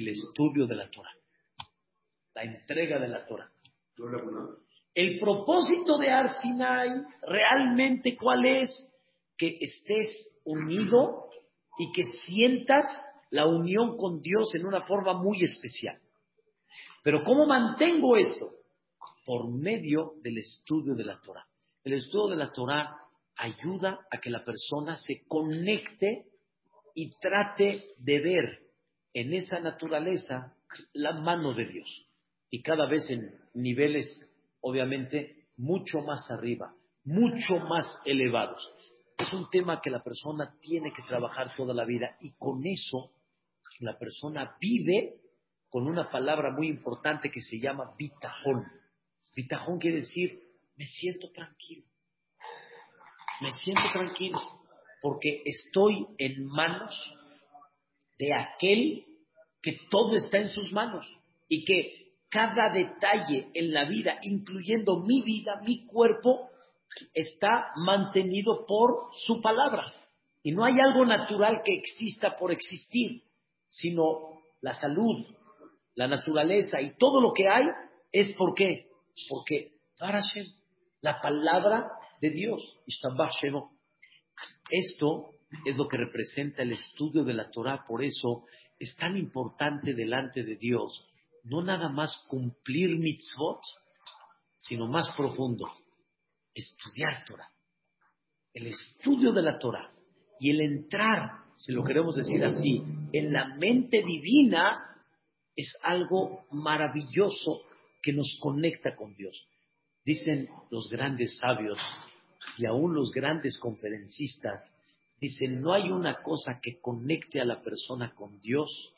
El 0.00 0.08
estudio 0.08 0.66
de 0.66 0.76
la 0.76 0.88
Torah, 0.88 1.12
la 2.34 2.42
entrega 2.42 2.98
de 2.98 3.08
la 3.08 3.26
Torah. 3.26 3.52
El 4.94 5.20
propósito 5.20 5.98
de 5.98 6.10
Arsinai, 6.10 6.88
realmente 7.20 8.16
cuál 8.16 8.46
es? 8.46 8.70
Que 9.36 9.58
estés 9.60 10.32
unido 10.44 11.28
y 11.78 11.92
que 11.92 12.04
sientas 12.24 12.86
la 13.28 13.46
unión 13.46 13.98
con 13.98 14.22
Dios 14.22 14.54
en 14.54 14.64
una 14.64 14.86
forma 14.86 15.12
muy 15.12 15.44
especial. 15.44 16.00
Pero 17.02 17.22
¿cómo 17.22 17.44
mantengo 17.44 18.16
esto? 18.16 18.52
Por 19.26 19.50
medio 19.50 20.14
del 20.22 20.38
estudio 20.38 20.94
de 20.94 21.04
la 21.04 21.20
Torah. 21.20 21.46
El 21.84 21.92
estudio 21.92 22.28
de 22.28 22.36
la 22.36 22.52
Torah 22.52 22.96
ayuda 23.36 24.00
a 24.10 24.18
que 24.18 24.30
la 24.30 24.42
persona 24.42 24.96
se 24.96 25.26
conecte 25.28 26.24
y 26.94 27.10
trate 27.18 27.96
de 27.98 28.18
ver 28.20 28.69
en 29.12 29.32
esa 29.34 29.60
naturaleza 29.60 30.54
la 30.92 31.12
mano 31.12 31.54
de 31.54 31.66
Dios. 31.66 32.06
Y 32.50 32.62
cada 32.62 32.86
vez 32.86 33.08
en 33.08 33.32
niveles, 33.54 34.06
obviamente, 34.60 35.48
mucho 35.56 36.00
más 36.00 36.30
arriba, 36.30 36.74
mucho 37.04 37.56
más 37.56 37.86
elevados. 38.04 38.70
Es 39.18 39.32
un 39.32 39.48
tema 39.50 39.80
que 39.80 39.90
la 39.90 40.02
persona 40.02 40.54
tiene 40.60 40.92
que 40.94 41.02
trabajar 41.02 41.54
toda 41.56 41.74
la 41.74 41.84
vida 41.84 42.16
y 42.20 42.32
con 42.38 42.64
eso 42.66 43.12
la 43.80 43.98
persona 43.98 44.56
vive 44.60 45.20
con 45.68 45.86
una 45.86 46.10
palabra 46.10 46.50
muy 46.50 46.68
importante 46.68 47.30
que 47.30 47.40
se 47.40 47.58
llama 47.58 47.94
bitajón. 47.96 48.64
Bitajón 49.34 49.78
quiere 49.78 49.98
decir, 49.98 50.40
me 50.76 50.84
siento 50.84 51.30
tranquilo. 51.30 51.84
Me 53.40 53.50
siento 53.62 53.82
tranquilo 53.92 54.40
porque 55.00 55.42
estoy 55.44 56.06
en 56.18 56.46
manos 56.46 56.94
de 58.20 58.34
aquel 58.34 59.06
que 59.62 59.78
todo 59.90 60.14
está 60.14 60.38
en 60.38 60.50
sus 60.50 60.70
manos 60.72 61.06
y 61.48 61.64
que 61.64 62.12
cada 62.28 62.68
detalle 62.70 63.48
en 63.54 63.72
la 63.72 63.86
vida, 63.86 64.18
incluyendo 64.22 65.00
mi 65.00 65.22
vida, 65.22 65.60
mi 65.64 65.86
cuerpo, 65.86 66.50
está 67.14 67.72
mantenido 67.76 68.66
por 68.66 69.08
su 69.24 69.40
palabra. 69.40 69.84
Y 70.42 70.52
no 70.52 70.64
hay 70.64 70.78
algo 70.80 71.04
natural 71.06 71.62
que 71.64 71.74
exista 71.74 72.36
por 72.36 72.52
existir, 72.52 73.22
sino 73.68 74.42
la 74.60 74.74
salud, 74.74 75.26
la 75.94 76.06
naturaleza 76.06 76.80
y 76.80 76.96
todo 76.96 77.20
lo 77.20 77.32
que 77.32 77.48
hay 77.48 77.66
es 78.12 78.34
por 78.36 78.54
qué? 78.54 78.88
Porque 79.28 79.78
la 81.00 81.20
palabra 81.20 81.90
de 82.20 82.30
Dios, 82.30 82.60
esto 84.70 85.30
es 85.64 85.76
lo 85.76 85.88
que 85.88 85.96
representa 85.96 86.62
el 86.62 86.72
estudio 86.72 87.24
de 87.24 87.34
la 87.34 87.50
Torah, 87.50 87.84
por 87.86 88.04
eso 88.04 88.44
es 88.78 88.96
tan 88.96 89.16
importante 89.16 89.94
delante 89.94 90.42
de 90.42 90.56
Dios, 90.56 91.06
no 91.44 91.62
nada 91.62 91.88
más 91.88 92.26
cumplir 92.28 92.96
mitzvot, 92.98 93.60
sino 94.56 94.86
más 94.86 95.10
profundo, 95.16 95.70
estudiar 96.54 97.24
Torah. 97.24 97.48
El 98.52 98.66
estudio 98.66 99.32
de 99.32 99.42
la 99.42 99.58
Torah 99.58 99.90
y 100.38 100.50
el 100.50 100.60
entrar, 100.60 101.44
si 101.56 101.72
lo 101.72 101.84
queremos 101.84 102.16
decir 102.16 102.44
así, 102.44 102.82
en 103.12 103.32
la 103.32 103.54
mente 103.56 104.02
divina 104.02 104.86
es 105.54 105.76
algo 105.82 106.46
maravilloso 106.50 107.62
que 108.02 108.12
nos 108.12 108.38
conecta 108.40 108.96
con 108.96 109.14
Dios. 109.14 109.46
Dicen 110.04 110.48
los 110.70 110.88
grandes 110.88 111.36
sabios 111.38 111.78
y 112.56 112.66
aún 112.66 112.94
los 112.94 113.10
grandes 113.10 113.58
conferencistas, 113.58 114.62
dicen, 115.20 115.60
no 115.60 115.72
hay 115.72 115.90
una 115.90 116.22
cosa 116.22 116.60
que 116.62 116.80
conecte 116.80 117.40
a 117.40 117.44
la 117.44 117.60
persona 117.60 118.14
con 118.14 118.40
Dios 118.40 118.92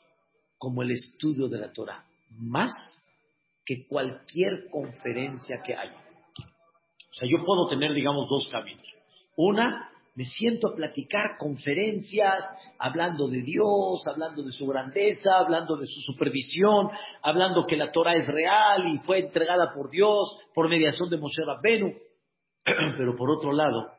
como 0.57 0.81
el 0.81 0.91
estudio 0.91 1.49
de 1.49 1.59
la 1.59 1.73
Torah, 1.73 2.05
más 2.31 2.71
que 3.65 3.85
cualquier 3.87 4.69
conferencia 4.71 5.61
que 5.65 5.75
haya. 5.75 5.97
O 5.97 7.13
sea, 7.13 7.29
yo 7.29 7.43
puedo 7.45 7.67
tener, 7.67 7.93
digamos, 7.93 8.27
dos 8.29 8.47
caminos. 8.49 8.87
Una, 9.35 9.89
me 10.15 10.25
siento 10.25 10.69
a 10.69 10.75
platicar 10.75 11.37
conferencias 11.37 12.43
hablando 12.79 13.27
de 13.27 13.41
Dios, 13.41 14.05
hablando 14.07 14.43
de 14.43 14.51
su 14.51 14.65
grandeza, 14.65 15.37
hablando 15.37 15.75
de 15.75 15.85
su 15.85 15.99
supervisión, 16.13 16.89
hablando 17.21 17.65
que 17.65 17.77
la 17.77 17.91
Torah 17.91 18.15
es 18.15 18.27
real 18.27 18.87
y 18.93 18.99
fue 18.99 19.19
entregada 19.19 19.73
por 19.73 19.89
Dios 19.89 20.37
por 20.53 20.69
mediación 20.69 21.09
de 21.09 21.17
Moshe 21.17 21.43
Rabbenu. 21.45 21.93
Pero 22.97 23.15
por 23.15 23.29
otro 23.31 23.51
lado, 23.51 23.91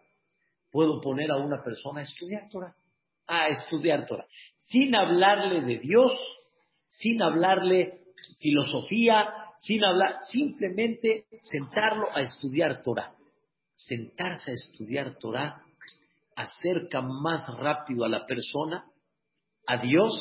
puedo 0.74 1.00
poner 1.00 1.30
a 1.30 1.36
una 1.36 1.62
persona 1.62 2.00
a 2.00 2.02
estudiar 2.02 2.48
Torah, 2.50 2.74
a 3.28 3.46
estudiar 3.46 4.06
Torah, 4.06 4.26
sin 4.56 4.92
hablarle 4.96 5.60
de 5.60 5.78
Dios, 5.78 6.10
sin 6.88 7.22
hablarle 7.22 8.00
filosofía, 8.40 9.32
sin 9.56 9.84
hablar, 9.84 10.16
simplemente 10.32 11.26
sentarlo 11.42 12.08
a 12.12 12.22
estudiar 12.22 12.82
Torah. 12.82 13.14
Sentarse 13.76 14.50
a 14.50 14.54
estudiar 14.54 15.16
Torah 15.20 15.62
acerca 16.34 17.00
más 17.00 17.46
rápido 17.56 18.04
a 18.04 18.08
la 18.08 18.26
persona, 18.26 18.84
a 19.68 19.76
Dios, 19.76 20.12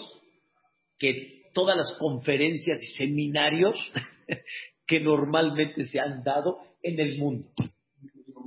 que 1.00 1.50
todas 1.56 1.76
las 1.76 1.98
conferencias 1.98 2.80
y 2.80 2.88
seminarios 2.96 3.84
que 4.86 5.00
normalmente 5.00 5.84
se 5.86 6.00
han 6.00 6.24
dado 6.24 6.60
en 6.84 7.00
el 7.00 7.18
mundo. 7.18 7.50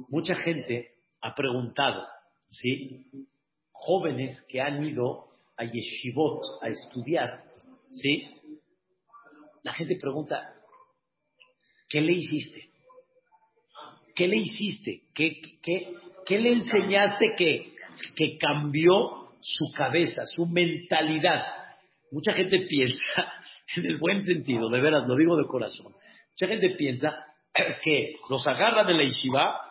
Mucha 0.09 0.37
gente 0.37 0.95
ha 1.20 1.35
preguntado, 1.35 2.07
¿sí? 2.50 3.07
Jóvenes 3.72 4.44
que 4.48 4.61
han 4.61 4.85
ido 4.85 5.29
a 5.57 5.64
yeshivot 5.64 6.42
a 6.62 6.68
estudiar, 6.68 7.44
¿sí? 7.90 8.29
La 9.62 9.72
gente 9.72 9.96
pregunta, 10.00 10.55
¿qué 11.88 12.00
le 12.00 12.12
hiciste? 12.12 12.70
¿Qué 14.14 14.29
le 14.29 14.37
hiciste? 14.38 15.02
¿Qué, 15.14 15.40
qué, 15.62 15.94
¿Qué 16.24 16.38
le 16.38 16.52
enseñaste 16.52 17.35
que, 17.37 17.74
que 18.14 18.38
cambió 18.38 19.31
su 19.40 19.72
cabeza, 19.72 20.22
su 20.24 20.46
mentalidad? 20.46 21.44
Mucha 22.11 22.33
gente 22.33 22.61
piensa, 22.68 23.33
en 23.76 23.87
el 23.87 23.98
buen 23.98 24.22
sentido, 24.24 24.68
de 24.68 24.81
veras, 24.81 25.07
lo 25.07 25.16
digo 25.16 25.37
de 25.37 25.46
corazón, 25.46 25.92
mucha 26.31 26.46
gente 26.46 26.70
piensa 26.76 27.26
que 27.83 28.16
los 28.29 28.46
agarran 28.46 28.87
de 28.87 28.94
la 28.94 29.05
yeshiva 29.05 29.65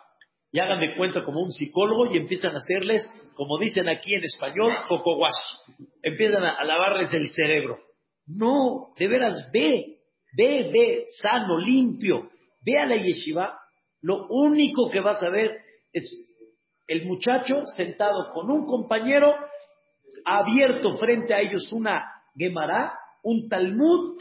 y 0.52 0.58
hagan 0.58 0.80
de 0.80 0.96
cuenta 0.96 1.24
como 1.24 1.42
un 1.42 1.52
psicólogo 1.52 2.06
y 2.06 2.16
empiezan 2.16 2.54
a 2.54 2.58
hacerles, 2.58 3.06
como 3.34 3.58
dicen 3.58 3.88
aquí 3.88 4.14
en 4.14 4.24
español, 4.24 4.72
cocoguas. 4.88 5.34
Empiezan 6.02 6.44
a, 6.44 6.64
lavarles 6.64 7.12
el 7.12 7.28
cerebro. 7.30 7.78
No, 8.26 8.94
de 8.98 9.08
veras, 9.08 9.50
ve, 9.52 9.98
ve, 10.36 10.70
ve, 10.72 11.06
sano, 11.20 11.58
limpio. 11.58 12.30
Ve 12.64 12.78
a 12.78 12.86
la 12.86 12.96
yeshiva, 12.96 13.58
lo 14.00 14.26
único 14.28 14.88
que 14.90 15.00
vas 15.00 15.22
a 15.22 15.30
ver 15.30 15.50
es 15.92 16.04
el 16.88 17.04
muchacho 17.06 17.64
sentado 17.76 18.32
con 18.32 18.50
un 18.50 18.66
compañero, 18.66 19.34
abierto 20.24 20.94
frente 20.98 21.34
a 21.34 21.40
ellos 21.40 21.70
una 21.72 22.04
Gemara, 22.34 22.92
un 23.22 23.48
Talmud, 23.48 24.18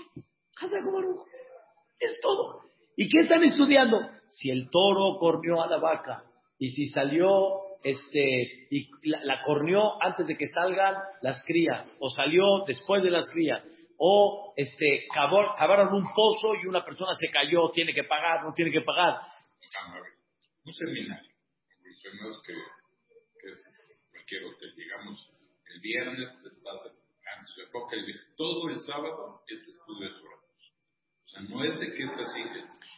es 1.99 2.19
todo. 2.21 2.61
¿Y 2.95 3.09
qué 3.09 3.21
están 3.21 3.43
estudiando? 3.43 3.99
Si 4.27 4.49
el 4.49 4.69
toro 4.69 5.17
corrió 5.19 5.61
a 5.61 5.67
la 5.67 5.77
vaca 5.77 6.23
y 6.57 6.69
si 6.69 6.89
salió 6.89 7.77
este 7.83 8.67
y 8.71 8.89
la, 9.03 9.43
corneó 9.43 10.01
antes 10.01 10.25
de 10.25 10.37
que 10.37 10.47
salgan 10.47 10.95
las 11.21 11.43
crías 11.45 11.91
o 11.99 12.09
salió 12.09 12.65
después 12.65 13.03
de 13.03 13.11
las 13.11 13.29
crías 13.29 13.65
o 13.97 14.53
este, 14.57 15.07
cavaron 15.13 15.93
un 15.93 16.13
pozo 16.13 16.55
y 16.61 16.67
una 16.67 16.83
persona 16.83 17.13
se 17.17 17.29
cayó, 17.29 17.69
tiene 17.71 17.93
que 17.93 18.03
pagar, 18.03 18.43
no 18.43 18.51
tiene 18.53 18.71
que 18.71 18.81
pagar. 18.81 19.21
Un 20.65 20.73
seminario, 20.73 21.31
mencionas 21.81 22.41
que, 22.45 22.53
que 22.53 23.51
es 23.51 23.99
cualquier 24.11 24.43
hotel, 24.45 24.75
digamos, 24.75 25.29
el 25.73 25.79
viernes 25.79 26.33
está 26.43 26.71
el 27.91 28.35
todo 28.35 28.69
el 28.69 28.79
sábado 28.81 29.41
es 29.47 29.61
estudio 29.61 30.09
de 30.09 30.21
sea, 31.35 31.49
no 31.49 31.63
es 31.63 31.79
de 31.79 31.93
que 31.93 32.03
es 32.03 32.11
así. 32.11 32.39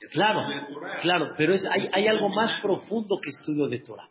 Es 0.02 0.10
claro, 0.12 0.46
claro, 1.02 1.34
pero 1.38 1.54
es, 1.54 1.66
hay, 1.66 1.90
hay 1.92 2.08
algo 2.08 2.30
más 2.30 2.62
profundo 2.62 3.20
que 3.22 3.30
estudio 3.30 3.68
de 3.68 3.80
Torah. 3.80 4.10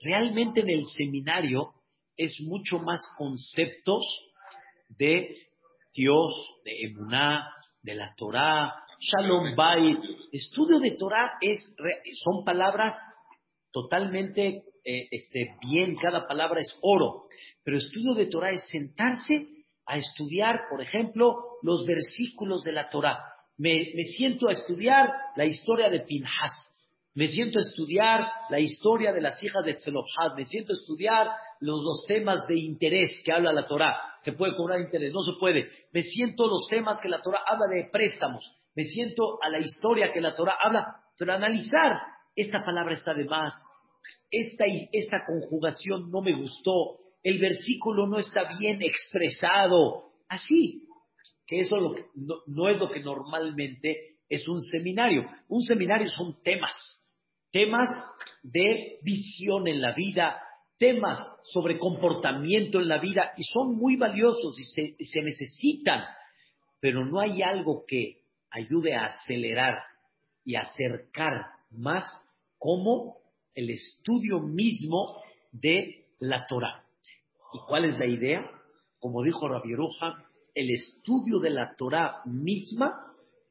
Realmente 0.00 0.60
en 0.60 0.70
el 0.70 0.84
seminario 0.96 1.74
es 2.16 2.34
mucho 2.40 2.78
más 2.78 3.00
conceptos 3.16 4.04
de 4.88 5.48
Dios, 5.92 6.60
de 6.64 6.86
Emuná, 6.86 7.48
de 7.82 7.94
la 7.94 8.14
Torah, 8.16 8.72
Shalom 9.00 9.54
Bayit. 9.54 9.98
Estudio 10.32 10.80
de 10.80 10.92
Torah 10.92 11.38
es, 11.40 11.58
son 12.24 12.44
palabras 12.44 12.94
totalmente 13.70 14.64
eh, 14.84 15.08
este, 15.10 15.56
bien, 15.60 15.94
cada 15.96 16.26
palabra 16.26 16.60
es 16.60 16.78
oro. 16.82 17.24
Pero 17.62 17.76
estudio 17.76 18.14
de 18.14 18.26
Torah 18.26 18.50
es 18.50 18.68
sentarse 18.68 19.46
a 19.86 19.98
estudiar, 19.98 20.62
por 20.68 20.82
ejemplo, 20.82 21.36
los 21.62 21.84
versículos 21.86 22.62
de 22.62 22.72
la 22.72 22.88
Torah. 22.90 23.18
Me, 23.58 23.92
me 23.94 24.04
siento 24.04 24.48
a 24.48 24.52
estudiar 24.52 25.10
la 25.36 25.44
historia 25.44 25.90
de 25.90 26.00
Pinhas. 26.00 26.68
Me 27.14 27.26
siento 27.26 27.58
a 27.58 27.62
estudiar 27.62 28.20
la 28.48 28.60
historia 28.60 29.12
de 29.12 29.20
las 29.20 29.42
hijas 29.42 29.64
de 29.64 29.74
Tzelofhad. 29.74 30.36
Me 30.36 30.44
siento 30.44 30.72
a 30.72 30.76
estudiar 30.76 31.26
los, 31.58 31.82
los 31.82 32.04
temas 32.06 32.46
de 32.46 32.58
interés 32.60 33.10
que 33.24 33.32
habla 33.32 33.52
la 33.52 33.66
Torah. 33.66 33.96
¿Se 34.22 34.32
puede 34.32 34.54
cobrar 34.54 34.80
interés? 34.80 35.12
No 35.12 35.22
se 35.22 35.32
puede. 35.38 35.64
Me 35.92 36.02
siento 36.02 36.46
los 36.46 36.68
temas 36.68 37.00
que 37.00 37.08
la 37.08 37.20
Torah 37.20 37.40
habla 37.44 37.66
de 37.66 37.88
préstamos. 37.90 38.48
Me 38.76 38.84
siento 38.84 39.38
a 39.42 39.48
la 39.48 39.58
historia 39.58 40.12
que 40.12 40.20
la 40.20 40.36
Torah 40.36 40.56
habla. 40.62 40.86
Pero 41.18 41.32
analizar, 41.32 41.98
esta 42.36 42.64
palabra 42.64 42.94
está 42.94 43.12
de 43.14 43.24
más. 43.24 43.52
Esta, 44.30 44.64
esta 44.92 45.24
conjugación 45.24 46.10
no 46.12 46.20
me 46.20 46.36
gustó. 46.36 46.98
El 47.24 47.40
versículo 47.40 48.06
no 48.06 48.18
está 48.18 48.48
bien 48.60 48.80
expresado. 48.82 50.12
Así. 50.28 50.87
Que 51.48 51.60
eso 51.60 51.76
no 52.46 52.68
es 52.68 52.78
lo 52.78 52.88
que 52.88 53.00
normalmente 53.00 54.18
es 54.28 54.46
un 54.46 54.60
seminario. 54.60 55.26
Un 55.48 55.62
seminario 55.62 56.08
son 56.08 56.40
temas 56.44 56.72
temas 57.50 57.88
de 58.42 58.98
visión 59.02 59.68
en 59.68 59.80
la 59.80 59.92
vida, 59.92 60.40
temas 60.78 61.18
sobre 61.44 61.78
comportamiento 61.78 62.80
en 62.80 62.88
la 62.88 62.98
vida, 62.98 63.32
y 63.36 63.42
son 63.44 63.76
muy 63.76 63.96
valiosos 63.96 64.58
y 64.58 64.64
se, 65.04 65.22
necesitan, 65.22 66.04
pero 66.80 67.04
no 67.04 67.20
hay 67.20 67.42
algo 67.42 67.84
que 67.86 68.22
ayude 68.50 68.94
a 68.94 69.06
acelerar 69.06 69.74
y 70.44 70.56
acercar 70.56 71.46
más 71.70 72.04
como 72.58 73.18
el 73.54 73.70
estudio 73.70 74.40
mismo 74.40 75.20
de 75.52 76.06
la 76.20 76.46
Torah. 76.46 76.84
¿Y 77.52 77.58
cuál 77.66 77.86
es 77.86 77.98
la 77.98 78.06
idea? 78.06 78.48
Como 78.98 79.22
dijo 79.22 79.48
Rabbi 79.48 79.74
el 80.60 80.70
estudio 80.70 81.38
de 81.38 81.50
la 81.50 81.74
Torah 81.76 82.22
misma 82.24 83.08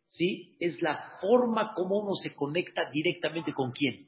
¿sí? 0.08 0.56
Es 0.60 0.82
la 0.82 1.18
forma 1.22 1.74
como 1.74 2.00
uno 2.00 2.16
se 2.16 2.34
conecta 2.36 2.90
directamente 2.90 3.54
con 3.54 3.72
quién? 3.72 4.08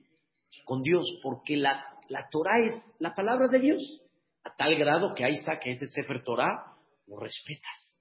Con 0.66 0.82
Dios, 0.82 1.06
porque 1.22 1.58
la, 1.58 1.86
la 2.08 2.28
Torah 2.30 2.60
es 2.66 2.74
la 3.00 3.14
palabra 3.14 3.48
de 3.48 3.60
Dios, 3.60 4.02
a 4.44 4.56
tal 4.56 4.76
grado 4.76 5.14
que 5.14 5.24
ahí 5.24 5.34
está, 5.34 5.60
que 5.60 5.72
ese 5.72 5.88
Sefer 5.88 6.24
Torah 6.24 6.76
lo 7.08 7.20
respetas. 7.20 7.96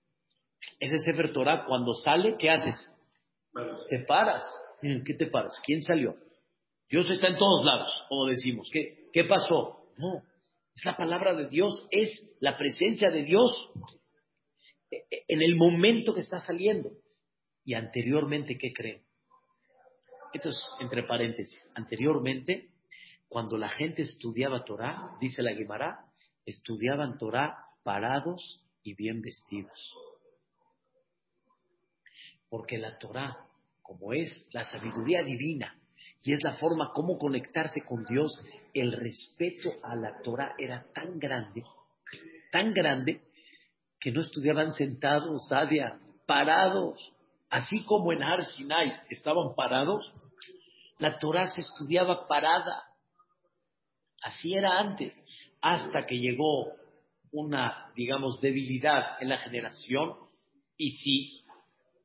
Ese 0.80 0.98
Sefer 0.98 1.32
Torah 1.32 1.64
cuando 1.66 1.92
sale, 1.92 2.36
¿qué 2.38 2.50
haces? 2.50 2.84
Te 3.90 4.04
paras. 4.06 4.42
¿Qué 4.80 5.14
te 5.14 5.26
paras? 5.26 5.60
¿Quién 5.64 5.82
salió? 5.82 6.14
Dios 6.88 7.10
está 7.10 7.28
en 7.28 7.36
todos 7.36 7.64
lados, 7.64 7.90
como 8.08 8.26
decimos. 8.26 8.68
¿Qué, 8.72 9.08
¿Qué 9.12 9.24
pasó? 9.24 9.90
No, 9.98 10.22
es 10.74 10.84
la 10.84 10.96
palabra 10.96 11.34
de 11.34 11.48
Dios, 11.48 11.86
es 11.90 12.08
la 12.40 12.56
presencia 12.56 13.10
de 13.10 13.24
Dios 13.24 13.52
en 14.90 15.42
el 15.42 15.56
momento 15.56 16.14
que 16.14 16.20
está 16.20 16.40
saliendo. 16.40 16.90
Y 17.64 17.74
anteriormente, 17.74 18.56
¿qué 18.56 18.72
creen? 18.72 19.02
Esto 20.32 20.50
es 20.50 20.60
entre 20.80 21.02
paréntesis. 21.02 21.60
Anteriormente, 21.74 22.70
cuando 23.28 23.56
la 23.58 23.68
gente 23.68 24.02
estudiaba 24.02 24.64
Torah, 24.64 25.16
dice 25.20 25.42
la 25.42 25.52
Guimara, 25.52 26.06
estudiaban 26.46 27.18
Torah 27.18 27.58
parados 27.82 28.64
y 28.82 28.94
bien 28.94 29.20
vestidos. 29.20 29.94
Porque 32.48 32.78
la 32.78 32.98
Torah, 32.98 33.46
como 33.82 34.14
es 34.14 34.48
la 34.52 34.64
sabiduría 34.64 35.22
divina 35.22 35.78
y 36.22 36.32
es 36.32 36.42
la 36.42 36.54
forma 36.54 36.92
como 36.94 37.18
conectarse 37.18 37.82
con 37.82 38.04
Dios, 38.04 38.32
el 38.72 38.92
respeto 38.92 39.74
a 39.82 39.94
la 39.94 40.20
Torah 40.22 40.54
era 40.58 40.86
tan 40.94 41.18
grande, 41.18 41.64
tan 42.50 42.72
grande, 42.72 43.20
que 44.00 44.12
no 44.12 44.20
estudiaban 44.20 44.72
sentados, 44.72 45.48
Sadia, 45.48 45.98
parados 46.26 47.12
así 47.50 47.84
como 47.84 48.12
en 48.12 48.22
Har 48.22 48.44
Sinai 48.44 48.92
estaban 49.10 49.54
parados, 49.54 50.12
la 50.98 51.18
Torah 51.18 51.46
se 51.46 51.60
estudiaba 51.60 52.26
parada. 52.26 52.84
Así 54.22 54.54
era 54.54 54.78
antes, 54.78 55.14
hasta 55.60 56.04
que 56.06 56.18
llegó 56.18 56.72
una, 57.30 57.92
digamos, 57.94 58.40
debilidad 58.40 59.20
en 59.20 59.28
la 59.28 59.38
generación 59.38 60.14
y 60.76 60.90
si, 60.90 61.44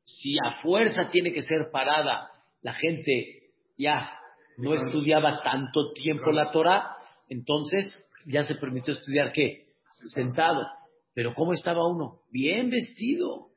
si 0.04 0.36
a 0.38 0.62
fuerza 0.62 1.08
tiene 1.08 1.32
que 1.32 1.42
ser 1.42 1.70
parada, 1.72 2.30
la 2.62 2.74
gente 2.74 3.50
ya 3.76 4.18
no 4.56 4.74
estudiaba 4.74 5.42
tanto 5.42 5.92
tiempo 5.92 6.30
la 6.30 6.52
Torah, 6.52 6.96
entonces 7.28 7.92
ya 8.26 8.44
se 8.44 8.54
permitió 8.54 8.94
estudiar 8.94 9.32
qué? 9.32 9.72
Sentado. 10.12 10.66
Pero 11.14 11.32
¿cómo 11.34 11.52
estaba 11.52 11.86
uno? 11.88 12.20
Bien 12.30 12.70
vestido 12.70 13.54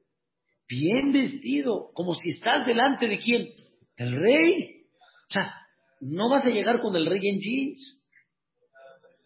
bien 0.67 1.11
vestido, 1.11 1.91
como 1.93 2.13
si 2.13 2.29
estás 2.29 2.65
delante 2.65 3.07
de 3.07 3.17
quién? 3.17 3.49
Del 3.97 4.15
rey. 4.15 4.83
O 5.29 5.33
sea, 5.33 5.53
no 6.01 6.29
vas 6.29 6.45
a 6.45 6.49
llegar 6.49 6.79
con 6.79 6.95
el 6.95 7.05
rey 7.05 7.21
en 7.23 7.39
jeans. 7.39 8.03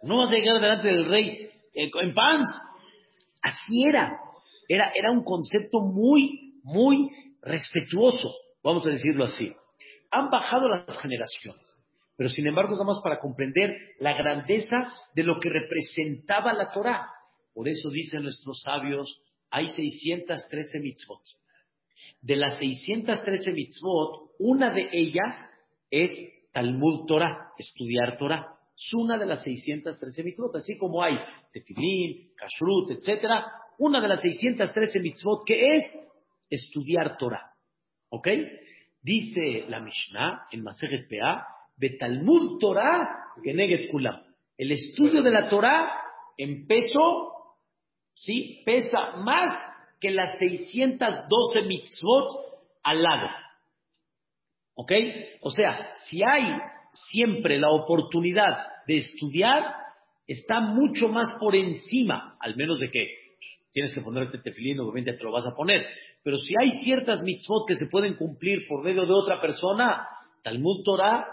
No 0.03 0.17
vas 0.17 0.31
a 0.31 0.35
llegar 0.35 0.61
delante 0.61 0.87
del 0.87 1.05
rey 1.05 1.49
en 1.73 2.13
pants. 2.13 2.49
Así 3.41 3.83
era. 3.85 4.19
Era, 4.67 4.91
era 4.95 5.11
un 5.11 5.23
concepto 5.23 5.81
muy, 5.81 6.59
muy 6.63 7.09
respetuoso, 7.41 8.33
vamos 8.63 8.85
a 8.85 8.89
decirlo 8.89 9.25
así. 9.25 9.51
Han 10.11 10.29
bajado 10.29 10.69
las 10.69 10.97
generaciones, 11.01 11.75
pero 12.15 12.29
sin 12.29 12.47
embargo 12.47 12.73
es 12.73 12.79
más 12.85 12.99
para 13.03 13.19
comprender 13.19 13.69
la 13.99 14.13
grandeza 14.13 14.93
de 15.13 15.23
lo 15.23 15.39
que 15.39 15.49
representaba 15.49 16.53
la 16.53 16.71
Torah. 16.71 17.07
Por 17.53 17.67
eso 17.67 17.89
dicen 17.89 18.23
nuestros 18.23 18.61
sabios, 18.61 19.21
hay 19.49 19.69
613 19.69 20.79
mitzvot. 20.79 21.21
De 22.21 22.35
las 22.35 22.57
613 22.57 23.51
mitzvot, 23.51 24.31
una 24.39 24.71
de 24.73 24.89
ellas 24.91 25.35
es 25.89 26.11
Talmud 26.51 27.05
Torah, 27.07 27.51
estudiar 27.57 28.17
Torah. 28.17 28.57
Es 28.77 28.93
una 28.93 29.17
de 29.17 29.25
las 29.25 29.43
613 29.43 30.23
mitzvot, 30.23 30.55
así 30.55 30.77
como 30.77 31.03
hay 31.03 31.17
tefilín, 31.51 32.31
kashrut, 32.35 32.91
etc. 32.91 33.25
Una 33.79 34.01
de 34.01 34.07
las 34.07 34.21
613 34.21 34.99
mitzvot 34.99 35.45
que 35.45 35.75
es 35.75 35.83
estudiar 36.49 37.17
Torah. 37.17 37.51
¿Ok? 38.09 38.27
Dice 39.01 39.65
la 39.67 39.79
Mishnah 39.79 40.47
en 40.51 40.63
Masejet 40.63 41.07
Pea, 41.07 41.45
Betalmud 41.77 42.59
Torah 42.59 43.33
Geneget 43.43 43.89
Kulam. 43.89 44.21
El 44.57 44.71
estudio 44.71 45.23
de 45.23 45.31
la 45.31 45.49
Torah 45.49 45.89
en 46.37 46.67
peso 46.67 47.30
¿sí? 48.23 48.61
Pesa 48.65 49.17
más 49.17 49.51
que 49.99 50.11
las 50.11 50.37
612 50.39 51.61
mitzvot 51.67 52.29
al 52.83 53.01
lado. 53.01 53.27
¿Ok? 54.75 54.91
O 55.41 55.51
sea, 55.51 55.91
si 56.07 56.21
hay 56.23 56.57
siempre 56.93 57.59
la 57.59 57.69
oportunidad 57.69 58.67
de 58.87 58.97
estudiar, 58.97 59.75
está 60.27 60.59
mucho 60.59 61.07
más 61.07 61.35
por 61.39 61.55
encima, 61.55 62.37
al 62.39 62.55
menos 62.55 62.79
de 62.79 62.89
que 62.89 63.07
tienes 63.71 63.93
que 63.93 64.01
ponerte 64.01 64.39
tefilín, 64.39 64.79
obviamente 64.79 65.13
te 65.13 65.23
lo 65.23 65.31
vas 65.31 65.45
a 65.45 65.55
poner. 65.55 65.85
Pero 66.23 66.37
si 66.37 66.53
hay 66.59 66.83
ciertas 66.83 67.21
mitzvot 67.23 67.67
que 67.67 67.75
se 67.75 67.87
pueden 67.87 68.15
cumplir 68.15 68.67
por 68.67 68.83
medio 68.83 69.05
de 69.05 69.13
otra 69.13 69.39
persona, 69.39 70.07
Talmud 70.43 70.83
Torah 70.83 71.25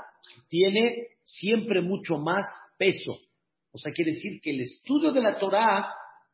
tiene 0.48 1.09
siempre 1.22 1.81
mucho 1.81 2.16
más 2.16 2.46
peso. 2.77 3.18
O 3.72 3.79
sea, 3.79 3.92
quiere 3.92 4.12
decir 4.12 4.40
que 4.40 4.51
el 4.51 4.61
estudio 4.61 5.12
de 5.12 5.20
la 5.20 5.38
Torah 5.38 5.87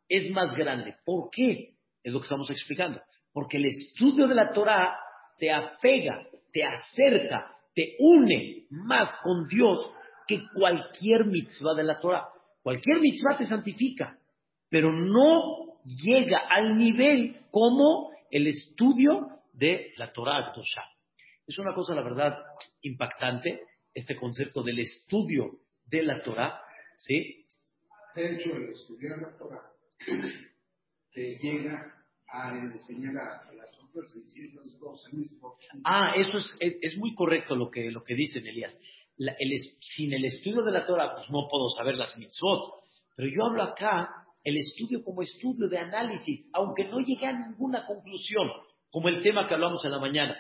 es 0.09 0.31
más 0.31 0.55
grande. 0.55 0.97
¿Por 1.05 1.31
qué? 1.31 1.75
Es 2.03 2.13
lo 2.13 2.21
que 2.21 2.25
estamos 2.25 2.51
explicando. 2.51 3.01
Porque 3.33 3.57
el 3.57 3.67
estudio 3.67 4.27
de 4.27 4.35
la 4.35 4.53
Torah 4.53 4.97
te 5.39 5.53
apega, 5.53 6.27
te 6.53 6.65
acerca, 6.65 7.51
te 7.75 7.97
une 7.99 8.67
más 8.71 9.15
con 9.23 9.49
Dios 9.49 9.91
que 10.27 10.43
cualquier 10.55 11.27
mitzvah 11.27 11.75
de 11.75 11.85
la 11.85 11.99
Torah. 11.99 12.29
Cualquier 12.63 13.01
mitzvah 13.01 13.37
te 13.37 13.47
santifica, 13.47 14.19
pero 14.69 14.93
no 14.93 15.81
llega 15.85 16.47
al 16.49 16.77
nivel 16.77 17.41
como 17.51 18.11
el 18.31 18.47
estudio 18.47 19.29
de 19.53 19.93
la 19.97 20.13
Torah 20.13 20.53
Tosha. 20.53 20.85
Es 21.47 21.59
una 21.59 21.75
cosa, 21.75 21.95
la 21.95 22.03
verdad, 22.03 22.39
impactante, 22.83 23.61
este 23.93 24.17
concepto 24.17 24.63
del 24.63 24.79
estudio 24.79 25.59
de 25.85 26.03
la 26.03 26.23
Torah, 26.23 26.61
¿sí? 26.97 27.45
El 28.17 28.71
estudiar 28.71 29.19
la 29.19 29.37
Torah 29.37 29.74
te 31.13 31.39
llega 31.39 31.93
a 32.29 32.53
enseñar 32.53 33.17
a 33.17 33.53
las 33.55 33.69
otras 33.81 34.13
600 34.13 34.75
cosas 34.81 35.13
Ah, 35.85 36.15
eso 36.17 36.39
es, 36.39 36.79
es, 36.81 36.99
muy 36.99 37.15
correcto 37.15 37.55
lo 37.55 37.71
que, 37.71 37.91
lo 37.91 38.03
que 38.03 38.15
dicen, 38.15 38.47
Elías. 38.47 38.79
sin 39.81 40.13
el 40.13 40.25
estudio 40.25 40.63
de 40.63 40.73
la 40.73 40.85
Torah, 40.85 41.13
pues 41.15 41.31
no 41.31 41.49
puedo 41.49 41.69
saber 41.69 41.97
las 41.97 42.17
mitzvot. 42.19 42.83
Pero 43.17 43.29
yo 43.29 43.47
hablo 43.47 43.63
acá 43.63 44.09
el 44.45 44.57
estudio 44.59 45.03
como 45.03 45.23
estudio 45.23 45.69
de 45.69 45.79
análisis, 45.79 46.51
aunque 46.53 46.85
no 46.85 46.99
llegue 47.01 47.27
a 47.27 47.33
ninguna 47.33 47.87
conclusión, 47.87 48.51
como 48.91 49.09
el 49.09 49.23
tema 49.23 49.49
que 49.49 49.55
hablamos 49.55 49.85
en 49.85 49.91
la 49.91 49.99
mañana. 49.99 50.37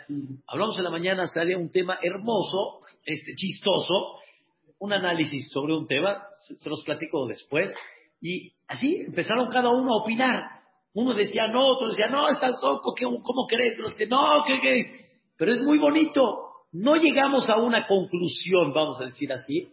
Hablamos 0.46 0.76
en 0.76 0.84
la 0.84 0.90
mañana, 0.90 1.26
sale 1.26 1.56
un 1.56 1.70
tema 1.70 1.98
hermoso, 2.02 2.80
este, 3.04 3.34
chistoso, 3.34 4.18
un 4.78 4.92
análisis 4.92 5.50
sobre 5.50 5.74
un 5.74 5.86
tema, 5.86 6.22
se, 6.46 6.68
los 6.68 6.84
platico 6.84 7.26
después, 7.26 7.74
y 8.24 8.52
así 8.68 9.02
empezaron 9.06 9.48
cada 9.48 9.68
uno 9.68 9.92
a 9.92 10.02
opinar. 10.02 10.48
Uno 10.94 11.12
decía 11.12 11.46
no, 11.48 11.66
otro 11.66 11.88
decía 11.88 12.08
no, 12.08 12.30
estás 12.30 12.54
loco, 12.62 12.94
¿cómo 13.22 13.46
crees? 13.46 13.74
Otro 13.78 13.90
decía 13.90 14.06
no, 14.08 14.42
¿qué 14.46 14.60
crees? 14.60 14.86
Pero 15.36 15.52
es 15.52 15.60
muy 15.60 15.76
bonito. 15.76 16.22
No 16.72 16.96
llegamos 16.96 17.50
a 17.50 17.56
una 17.56 17.86
conclusión, 17.86 18.72
vamos 18.72 18.98
a 18.98 19.04
decir 19.04 19.30
así, 19.30 19.68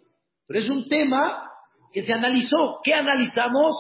pero 0.46 0.60
es 0.60 0.70
un 0.70 0.86
tema 0.90 1.50
que 1.94 2.02
se 2.02 2.12
analizó. 2.12 2.82
¿Qué 2.84 2.94
analizamos? 2.94 3.74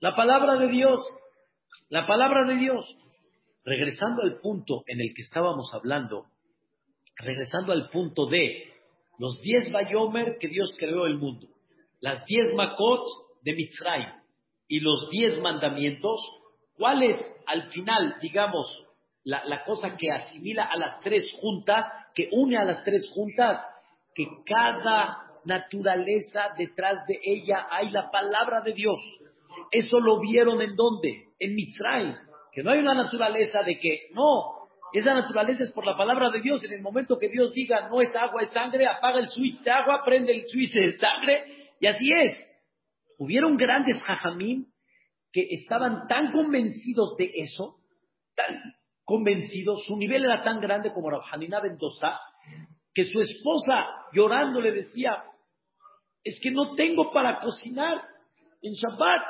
la 0.00 0.14
palabra 0.16 0.56
de 0.58 0.68
Dios. 0.68 1.00
La 1.90 2.08
palabra 2.08 2.44
de 2.48 2.56
Dios. 2.56 2.84
Regresando 3.64 4.22
al 4.22 4.40
punto 4.40 4.82
en 4.88 5.00
el 5.00 5.14
que 5.14 5.22
estábamos 5.22 5.72
hablando, 5.74 6.26
regresando 7.18 7.72
al 7.72 7.88
punto 7.90 8.26
de 8.26 8.64
los 9.18 9.40
diez 9.42 9.70
Bayomer 9.70 10.38
que 10.38 10.48
Dios 10.48 10.74
creó 10.78 11.06
el 11.06 11.18
mundo, 11.18 11.49
las 12.00 12.24
diez 12.26 12.54
Makot 12.54 13.04
de 13.42 13.54
Mitzray 13.54 14.06
y 14.68 14.80
los 14.80 15.08
diez 15.10 15.38
mandamientos, 15.40 16.20
¿cuál 16.76 17.02
es 17.02 17.20
al 17.46 17.70
final, 17.70 18.16
digamos, 18.20 18.66
la, 19.24 19.44
la 19.44 19.64
cosa 19.64 19.96
que 19.96 20.10
asimila 20.10 20.64
a 20.64 20.76
las 20.76 21.00
tres 21.00 21.30
juntas, 21.40 21.84
que 22.14 22.28
une 22.32 22.56
a 22.56 22.64
las 22.64 22.84
tres 22.84 23.10
juntas? 23.14 23.64
Que 24.14 24.26
cada 24.44 25.30
naturaleza 25.44 26.54
detrás 26.56 27.06
de 27.06 27.18
ella 27.22 27.66
hay 27.70 27.90
la 27.90 28.10
palabra 28.10 28.60
de 28.60 28.72
Dios. 28.72 29.00
Eso 29.70 30.00
lo 30.00 30.20
vieron 30.20 30.60
en 30.62 30.76
dónde? 30.76 31.28
En 31.38 31.54
Mitzray. 31.54 32.16
Que 32.52 32.62
no 32.62 32.70
hay 32.70 32.80
una 32.80 32.94
naturaleza 32.94 33.62
de 33.62 33.78
que, 33.78 34.08
no, 34.12 34.60
esa 34.92 35.14
naturaleza 35.14 35.62
es 35.62 35.72
por 35.72 35.86
la 35.86 35.96
palabra 35.96 36.30
de 36.30 36.40
Dios. 36.40 36.64
En 36.64 36.72
el 36.72 36.82
momento 36.82 37.16
que 37.16 37.28
Dios 37.28 37.52
diga 37.52 37.88
no 37.88 38.00
es 38.00 38.14
agua, 38.16 38.42
es 38.42 38.52
sangre, 38.52 38.86
apaga 38.86 39.20
el 39.20 39.28
switch 39.28 39.60
de 39.62 39.70
agua, 39.70 40.02
prende 40.04 40.32
el 40.32 40.48
switch 40.48 40.72
de 40.72 40.98
sangre, 40.98 41.59
y 41.80 41.86
así 41.86 42.04
es. 42.22 42.38
Hubieron 43.18 43.56
grandes 43.56 44.00
jajamín 44.02 44.72
que 45.32 45.46
estaban 45.50 46.06
tan 46.06 46.30
convencidos 46.30 47.16
de 47.16 47.30
eso, 47.34 47.80
tan 48.36 48.74
convencidos, 49.04 49.84
su 49.86 49.96
nivel 49.96 50.24
era 50.24 50.42
tan 50.44 50.60
grande 50.60 50.92
como 50.92 51.10
Rabhanina 51.10 51.60
Mendoza, 51.60 52.18
que 52.94 53.04
su 53.04 53.20
esposa 53.20 53.88
llorando 54.12 54.60
le 54.60 54.72
decía, 54.72 55.24
es 56.22 56.38
que 56.42 56.50
no 56.50 56.74
tengo 56.74 57.12
para 57.12 57.40
cocinar 57.40 58.02
en 58.62 58.72
Shabbat, 58.74 59.22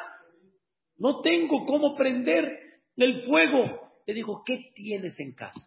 no 0.98 1.20
tengo 1.20 1.64
cómo 1.66 1.96
prender 1.96 2.48
el 2.96 3.22
fuego. 3.22 3.92
Le 4.06 4.14
dijo, 4.14 4.42
¿qué 4.44 4.70
tienes 4.74 5.18
en 5.20 5.34
casa? 5.34 5.60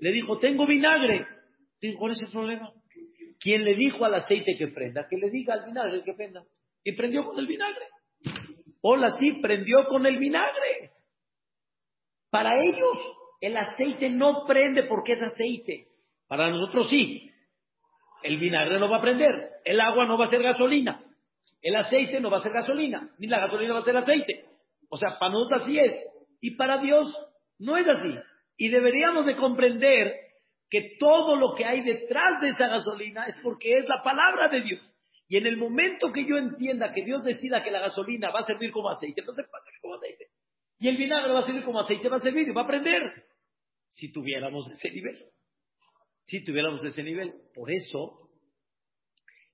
Le 0.00 0.12
dijo, 0.12 0.38
tengo 0.38 0.66
vinagre. 0.66 1.26
Le 1.80 1.88
dijo, 1.88 1.98
¿cuál 1.98 2.12
es 2.12 2.22
el 2.22 2.30
problema? 2.30 2.72
Quien 3.40 3.64
le 3.64 3.74
dijo 3.74 4.04
al 4.04 4.14
aceite 4.14 4.56
que 4.58 4.68
prenda, 4.68 5.06
que 5.08 5.16
le 5.16 5.30
diga 5.30 5.54
al 5.54 5.64
vinagre 5.64 6.04
que 6.04 6.12
prenda. 6.12 6.44
Y 6.84 6.92
prendió 6.92 7.24
con 7.24 7.38
el 7.38 7.46
vinagre. 7.46 7.86
Hola, 8.82 9.10
sí, 9.18 9.32
prendió 9.40 9.86
con 9.88 10.06
el 10.06 10.18
vinagre. 10.18 10.92
Para 12.30 12.62
ellos, 12.62 12.98
el 13.40 13.56
aceite 13.56 14.10
no 14.10 14.44
prende 14.46 14.84
porque 14.84 15.12
es 15.12 15.22
aceite. 15.22 15.88
Para 16.28 16.50
nosotros 16.50 16.88
sí. 16.90 17.30
El 18.22 18.38
vinagre 18.38 18.78
no 18.78 18.90
va 18.90 18.98
a 18.98 19.02
prender. 19.02 19.34
El 19.64 19.80
agua 19.80 20.06
no 20.06 20.18
va 20.18 20.26
a 20.26 20.28
ser 20.28 20.42
gasolina. 20.42 21.02
El 21.62 21.76
aceite 21.76 22.20
no 22.20 22.30
va 22.30 22.38
a 22.38 22.42
ser 22.42 22.52
gasolina. 22.52 23.10
Ni 23.18 23.26
la 23.26 23.40
gasolina 23.40 23.72
va 23.72 23.80
a 23.80 23.84
ser 23.84 23.96
aceite. 23.96 24.44
O 24.90 24.98
sea, 24.98 25.18
para 25.18 25.32
nosotros 25.32 25.62
así 25.62 25.78
es. 25.78 25.98
Y 26.40 26.56
para 26.56 26.78
Dios 26.78 27.10
no 27.58 27.76
es 27.78 27.86
así. 27.88 28.14
Y 28.58 28.68
deberíamos 28.68 29.24
de 29.24 29.36
comprender 29.36 30.14
que 30.70 30.96
todo 30.98 31.36
lo 31.36 31.54
que 31.54 31.64
hay 31.64 31.82
detrás 31.82 32.40
de 32.40 32.50
esa 32.50 32.68
gasolina 32.68 33.26
es 33.26 33.36
porque 33.42 33.78
es 33.78 33.86
la 33.86 34.02
palabra 34.02 34.48
de 34.48 34.62
Dios. 34.62 34.80
Y 35.28 35.36
en 35.36 35.46
el 35.46 35.56
momento 35.56 36.12
que 36.12 36.24
yo 36.24 36.36
entienda 36.36 36.92
que 36.92 37.04
Dios 37.04 37.24
decida 37.24 37.62
que 37.62 37.70
la 37.70 37.80
gasolina 37.80 38.30
va 38.30 38.40
a 38.40 38.46
servir 38.46 38.70
como 38.70 38.88
aceite, 38.88 39.20
entonces 39.20 39.46
va 39.46 39.58
a 39.58 39.64
servir 39.64 39.80
como 39.80 39.94
aceite. 39.96 40.28
Y 40.78 40.88
el 40.88 40.96
vinagre 40.96 41.32
va 41.32 41.40
a 41.40 41.46
servir 41.46 41.64
como 41.64 41.80
aceite, 41.80 42.08
va 42.08 42.16
a 42.16 42.20
servir 42.20 42.48
y 42.48 42.52
va 42.52 42.62
a 42.62 42.66
prender. 42.66 43.26
Si 43.88 44.12
tuviéramos 44.12 44.70
ese 44.70 44.90
nivel. 44.90 45.18
Si 46.24 46.44
tuviéramos 46.44 46.82
ese 46.84 47.02
nivel. 47.02 47.34
Por 47.54 47.70
eso 47.70 48.30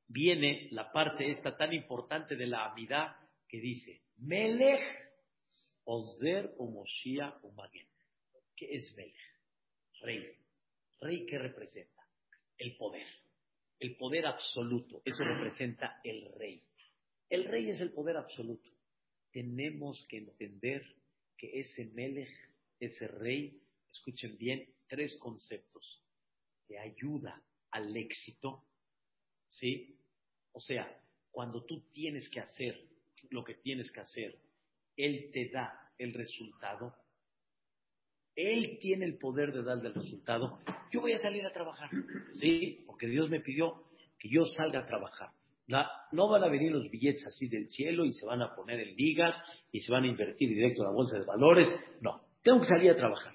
viene 0.09 0.69
la 0.71 0.93
parte 0.93 1.31
esta 1.31 1.57
tan 1.57 1.73
importante 1.73 2.37
de 2.37 2.47
la 2.47 2.67
amidad 2.67 3.17
que 3.49 3.59
dice, 3.59 4.03
Melech, 4.19 4.83
Ozer 5.85 6.55
o 6.59 6.71
Moshiach 6.71 7.43
o 7.43 7.53
Magen. 7.53 7.87
¿Qué 8.55 8.75
es 8.75 8.95
Melech? 8.97 9.15
Rey. 10.03 10.46
Rey 11.01 11.27
que 11.27 11.39
representa 11.39 12.03
el 12.59 12.77
poder. 12.77 13.07
El 13.79 13.97
poder 13.97 14.27
absoluto. 14.27 15.03
Eso 15.05 15.25
representa 15.25 16.01
el 16.03 16.33
rey. 16.35 16.63
El 17.29 17.45
rey 17.45 17.71
es 17.71 17.81
el 17.81 17.93
poder 17.93 18.17
absoluto. 18.17 18.71
Tenemos 19.33 20.07
que 20.09 20.19
entender 20.19 20.83
que 21.37 21.61
ese 21.61 21.87
Melech, 21.87 22.31
ese 22.81 23.09
rey, 23.09 23.61
escuchen 23.91 24.39
bien, 24.39 24.67
tres 24.89 25.17
conceptos. 25.19 26.03
De 26.69 26.79
ayuda 26.79 27.43
al 27.71 27.97
éxito, 27.97 28.65
¿sí? 29.49 29.99
O 30.53 30.61
sea, 30.61 31.01
cuando 31.31 31.65
tú 31.65 31.81
tienes 31.93 32.29
que 32.31 32.41
hacer 32.41 32.83
lo 33.31 33.45
que 33.45 33.55
tienes 33.55 33.91
que 33.93 34.01
hacer, 34.01 34.39
Él 34.97 35.31
te 35.33 35.49
da 35.51 35.93
el 35.99 36.15
resultado. 36.15 36.95
Él 38.37 38.79
tiene 38.81 39.07
el 39.07 39.17
poder 39.17 39.53
de 39.53 39.63
darle 39.63 39.89
el 39.89 39.95
resultado. 39.95 40.59
Yo 40.93 41.01
voy 41.01 41.13
a 41.13 41.19
salir 41.19 41.45
a 41.47 41.53
trabajar, 41.53 41.89
¿sí? 42.33 42.85
Porque 42.87 43.07
Dios 43.07 43.31
me 43.31 43.41
pidió 43.41 43.83
que 44.19 44.29
yo 44.29 44.45
salga 44.45 44.81
a 44.81 44.87
trabajar. 44.87 45.31
no 46.13 46.29
van 46.29 46.45
a 46.45 46.49
venir 46.49 46.71
los 46.71 46.91
billetes 46.91 47.27
así 47.27 47.49
del 47.49 47.69
cielo 47.71 48.05
y 48.05 48.13
se 48.13 48.27
van 48.27 48.43
a 48.43 48.55
poner 48.55 48.79
en 48.81 48.95
ligas 48.95 49.35
y 49.73 49.81
se 49.81 49.91
van 49.91 50.05
a 50.05 50.09
invertir 50.09 50.51
directo 50.51 50.83
en 50.83 50.89
la 50.89 50.95
bolsa 50.95 51.19
de 51.19 51.25
valores. 51.25 51.69
No, 52.03 52.21
tengo 52.43 52.61
que 52.61 52.67
salir 52.67 52.91
a 52.91 52.97
trabajar. 52.97 53.35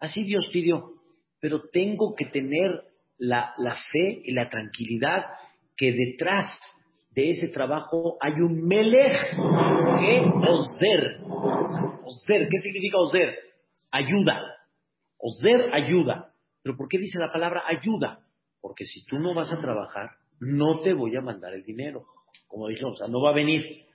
Así 0.00 0.22
Dios 0.22 0.48
pidió. 0.50 0.94
Pero 1.40 1.68
tengo 1.70 2.14
que 2.16 2.24
tener 2.26 2.70
la, 3.18 3.54
fe 3.92 4.22
y 4.24 4.32
la 4.32 4.48
tranquilidad 4.48 5.26
que 5.76 5.92
detrás 5.92 6.46
de 7.10 7.30
ese 7.30 7.48
trabajo 7.48 8.16
hay 8.20 8.32
un 8.32 8.66
melech 8.66 9.36
que 10.00 10.22
oser. 10.48 11.20
Oser, 12.04 12.48
¿qué 12.48 12.58
significa 12.58 12.98
oser? 12.98 13.47
Ayuda. 13.92 14.40
Oser 15.18 15.74
ayuda. 15.74 16.32
¿Pero 16.62 16.76
por 16.76 16.88
qué 16.88 16.98
dice 16.98 17.18
la 17.18 17.32
palabra 17.32 17.64
ayuda? 17.66 18.20
Porque 18.60 18.84
si 18.84 19.04
tú 19.06 19.18
no 19.18 19.34
vas 19.34 19.52
a 19.52 19.60
trabajar, 19.60 20.10
no 20.40 20.80
te 20.80 20.92
voy 20.92 21.16
a 21.16 21.20
mandar 21.20 21.54
el 21.54 21.62
dinero. 21.62 22.04
Como 22.46 22.68
dijimos, 22.68 22.94
o 22.94 22.96
sea, 22.96 23.08
no 23.08 23.20
va 23.20 23.30
a 23.30 23.34
venir 23.34 23.86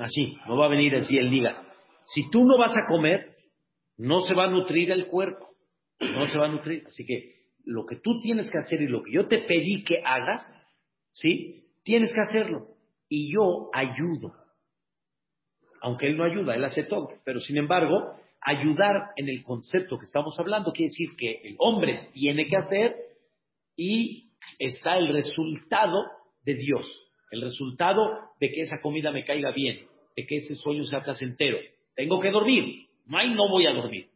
así, 0.00 0.36
no 0.46 0.56
va 0.56 0.66
a 0.66 0.70
venir 0.70 0.94
así 0.96 1.16
el 1.16 1.30
liga. 1.30 1.62
Si 2.04 2.30
tú 2.30 2.44
no 2.44 2.58
vas 2.58 2.72
a 2.72 2.86
comer, 2.88 3.34
no 3.96 4.22
se 4.22 4.34
va 4.34 4.44
a 4.44 4.50
nutrir 4.50 4.90
el 4.90 5.06
cuerpo. 5.06 5.48
No 6.00 6.26
se 6.26 6.38
va 6.38 6.46
a 6.46 6.50
nutrir. 6.50 6.84
Así 6.86 7.04
que 7.04 7.52
lo 7.64 7.86
que 7.86 7.96
tú 7.96 8.20
tienes 8.20 8.50
que 8.50 8.58
hacer 8.58 8.82
y 8.82 8.88
lo 8.88 9.02
que 9.02 9.12
yo 9.12 9.28
te 9.28 9.38
pedí 9.38 9.84
que 9.84 10.02
hagas, 10.04 10.42
¿Sí? 11.12 11.68
Tienes 11.84 12.12
que 12.12 12.20
hacerlo. 12.20 12.68
Y 13.08 13.32
yo 13.32 13.70
ayudo. 13.74 14.34
Aunque 15.82 16.06
él 16.06 16.16
no 16.16 16.24
ayuda, 16.24 16.54
él 16.54 16.64
hace 16.64 16.84
todo. 16.84 17.08
Pero 17.24 17.40
sin 17.40 17.58
embargo, 17.58 18.16
ayudar 18.44 19.10
en 19.16 19.28
el 19.28 19.42
concepto 19.42 19.98
que 19.98 20.06
estamos 20.06 20.38
hablando 20.38 20.72
quiere 20.72 20.90
decir 20.90 21.16
que 21.16 21.40
el 21.44 21.56
hombre 21.58 22.08
tiene 22.12 22.46
que 22.46 22.56
hacer 22.56 22.96
y 23.76 24.30
está 24.58 24.96
el 24.96 25.12
resultado 25.12 26.04
de 26.44 26.54
Dios. 26.54 26.86
El 27.30 27.42
resultado 27.42 28.30
de 28.40 28.50
que 28.50 28.62
esa 28.62 28.78
comida 28.82 29.10
me 29.10 29.24
caiga 29.24 29.52
bien, 29.52 29.86
de 30.16 30.26
que 30.26 30.36
ese 30.38 30.54
sueño 30.56 30.84
sea 30.84 31.02
placentero. 31.02 31.58
Tengo 31.94 32.20
que 32.20 32.30
dormir. 32.30 32.88
No 33.06 33.18
hay, 33.18 33.30
no 33.32 33.48
voy 33.48 33.66
a 33.66 33.72
dormir. 33.72 34.08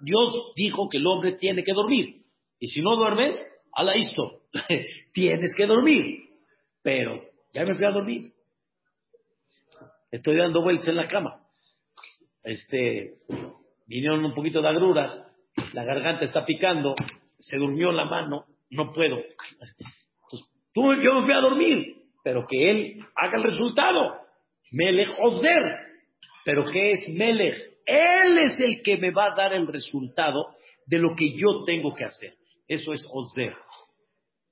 Dios 0.00 0.52
dijo 0.56 0.88
que 0.88 0.98
el 0.98 1.06
hombre 1.06 1.32
tiene 1.32 1.64
que 1.64 1.72
dormir. 1.72 2.22
Y 2.60 2.68
si 2.68 2.80
no 2.80 2.96
duermes, 2.96 3.40
ala 3.72 3.94
esto. 3.94 4.42
Tienes 5.12 5.54
que 5.56 5.66
dormir 5.66 6.32
pero 6.82 7.22
ya 7.54 7.64
me 7.64 7.74
fui 7.74 7.84
a 7.84 7.90
dormir. 7.90 8.32
Estoy 10.10 10.36
dando 10.36 10.62
vueltas 10.62 10.88
en 10.88 10.96
la 10.96 11.08
cama. 11.08 11.40
este, 12.42 13.14
vinieron 13.86 14.24
un 14.24 14.34
poquito 14.34 14.60
de 14.62 14.68
agruras, 14.68 15.10
la 15.72 15.84
garganta 15.84 16.24
está 16.24 16.44
picando, 16.44 16.94
se 17.38 17.56
durmió 17.56 17.92
la 17.92 18.04
mano, 18.04 18.46
no 18.70 18.92
puedo. 18.92 19.16
Entonces, 19.16 20.48
tú, 20.72 20.94
yo 20.94 21.14
me 21.14 21.24
fui 21.24 21.34
a 21.34 21.40
dormir, 21.40 21.96
pero 22.22 22.46
que 22.46 22.70
él 22.70 23.04
haga 23.16 23.38
el 23.38 23.44
resultado. 23.44 24.20
Melech 24.72 25.10
Ozer. 25.20 25.76
¿Pero 26.44 26.64
qué 26.64 26.92
es 26.92 27.08
Melech? 27.14 27.72
Él 27.84 28.38
es 28.38 28.60
el 28.60 28.82
que 28.82 28.96
me 28.96 29.10
va 29.10 29.32
a 29.32 29.36
dar 29.36 29.52
el 29.52 29.66
resultado 29.66 30.54
de 30.86 30.98
lo 30.98 31.14
que 31.14 31.36
yo 31.36 31.64
tengo 31.64 31.94
que 31.94 32.04
hacer. 32.04 32.34
Eso 32.66 32.92
es 32.92 33.06
Ozer. 33.12 33.54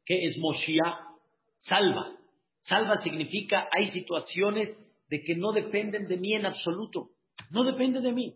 ¿Qué 0.05 0.27
es 0.27 0.39
Moshiach? 0.39 1.11
Salva. 1.59 2.13
Salva 2.61 2.97
significa 2.97 3.69
hay 3.73 3.91
situaciones 3.91 4.77
de 5.09 5.23
que 5.23 5.35
no 5.35 5.53
dependen 5.53 6.07
de 6.07 6.17
mí 6.17 6.35
en 6.35 6.47
absoluto. 6.47 7.11
No 7.51 7.65
depende 7.65 8.01
de 8.01 8.13
mí. 8.13 8.35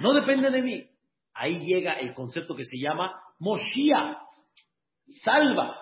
No 0.00 0.12
depende 0.14 0.50
de 0.50 0.62
mí. 0.62 0.86
Ahí 1.34 1.64
llega 1.64 1.94
el 1.94 2.14
concepto 2.14 2.54
que 2.54 2.64
se 2.64 2.78
llama 2.78 3.12
Moshiach. 3.38 4.18
Salva. 5.24 5.80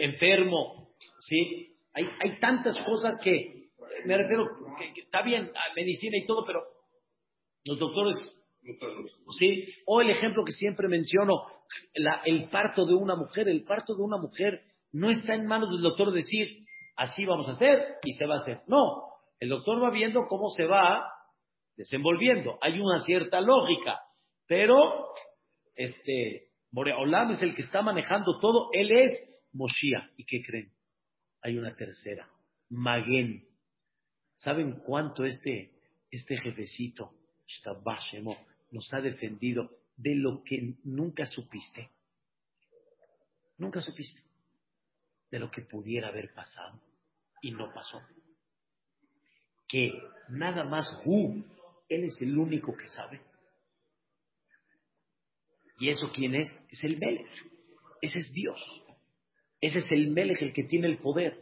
Enfermo. 0.00 0.90
¿Sí? 1.20 1.76
Hay, 1.92 2.08
hay 2.20 2.38
tantas 2.38 2.78
cosas 2.80 3.18
que, 3.22 3.70
me 4.06 4.16
refiero, 4.16 4.46
que, 4.78 5.00
está 5.00 5.22
bien, 5.22 5.50
medicina 5.74 6.16
y 6.16 6.26
todo, 6.26 6.44
pero 6.46 6.62
los 7.64 7.78
doctores 7.78 8.16
¿Sí? 9.38 9.68
O 9.86 10.00
el 10.00 10.10
ejemplo 10.10 10.44
que 10.44 10.52
siempre 10.52 10.88
menciono, 10.88 11.42
el 12.24 12.48
parto 12.50 12.84
de 12.84 12.94
una 12.94 13.16
mujer. 13.16 13.48
El 13.48 13.64
parto 13.64 13.94
de 13.94 14.02
una 14.02 14.18
mujer 14.18 14.62
no 14.92 15.10
está 15.10 15.34
en 15.34 15.46
manos 15.46 15.70
del 15.70 15.82
doctor 15.82 16.12
decir, 16.12 16.66
así 16.96 17.24
vamos 17.24 17.48
a 17.48 17.52
hacer 17.52 17.96
y 18.04 18.12
se 18.12 18.26
va 18.26 18.34
a 18.34 18.38
hacer. 18.38 18.60
No, 18.66 19.04
el 19.38 19.48
doctor 19.48 19.82
va 19.82 19.90
viendo 19.90 20.26
cómo 20.28 20.48
se 20.50 20.64
va 20.64 21.06
desenvolviendo. 21.80 22.58
Hay 22.60 22.78
una 22.78 23.00
cierta 23.00 23.40
lógica, 23.40 24.00
pero 24.46 25.14
este 25.74 26.50
Boreolam 26.70 27.30
es 27.30 27.40
el 27.40 27.54
que 27.54 27.62
está 27.62 27.80
manejando 27.80 28.38
todo. 28.38 28.68
Él 28.74 28.90
es 28.92 29.10
Moshiach. 29.54 30.10
¿Y 30.18 30.24
qué 30.26 30.42
creen? 30.42 30.70
Hay 31.42 31.56
una 31.56 31.74
tercera, 31.74 32.28
Maguen. 32.68 33.48
¿Saben 34.34 34.80
cuánto 34.84 35.24
este, 35.24 35.72
este 36.10 36.36
jefecito, 36.36 37.14
nos 38.70 38.92
ha 38.92 39.00
defendido 39.00 39.70
de 39.96 40.14
lo 40.16 40.42
que 40.44 40.74
nunca 40.84 41.24
supiste? 41.24 41.88
Nunca 43.56 43.80
supiste 43.80 44.20
de 45.30 45.38
lo 45.38 45.50
que 45.50 45.62
pudiera 45.62 46.08
haber 46.08 46.34
pasado 46.34 46.78
y 47.40 47.52
no 47.52 47.72
pasó. 47.72 48.02
Que 49.66 49.92
nada 50.28 50.64
más 50.64 50.86
Hu, 51.04 51.44
Él 51.90 52.04
es 52.04 52.22
el 52.22 52.38
único 52.38 52.74
que 52.74 52.88
sabe. 52.88 53.20
¿Y 55.78 55.88
eso 55.88 56.10
quién 56.14 56.36
es? 56.36 56.48
Es 56.70 56.84
el 56.84 56.98
Melech. 56.98 57.26
Ese 58.00 58.20
es 58.20 58.32
Dios. 58.32 58.60
Ese 59.60 59.78
es 59.78 59.90
el 59.90 60.08
Melech 60.10 60.40
el 60.40 60.52
que 60.52 60.64
tiene 60.64 60.86
el 60.86 60.98
poder. 60.98 61.38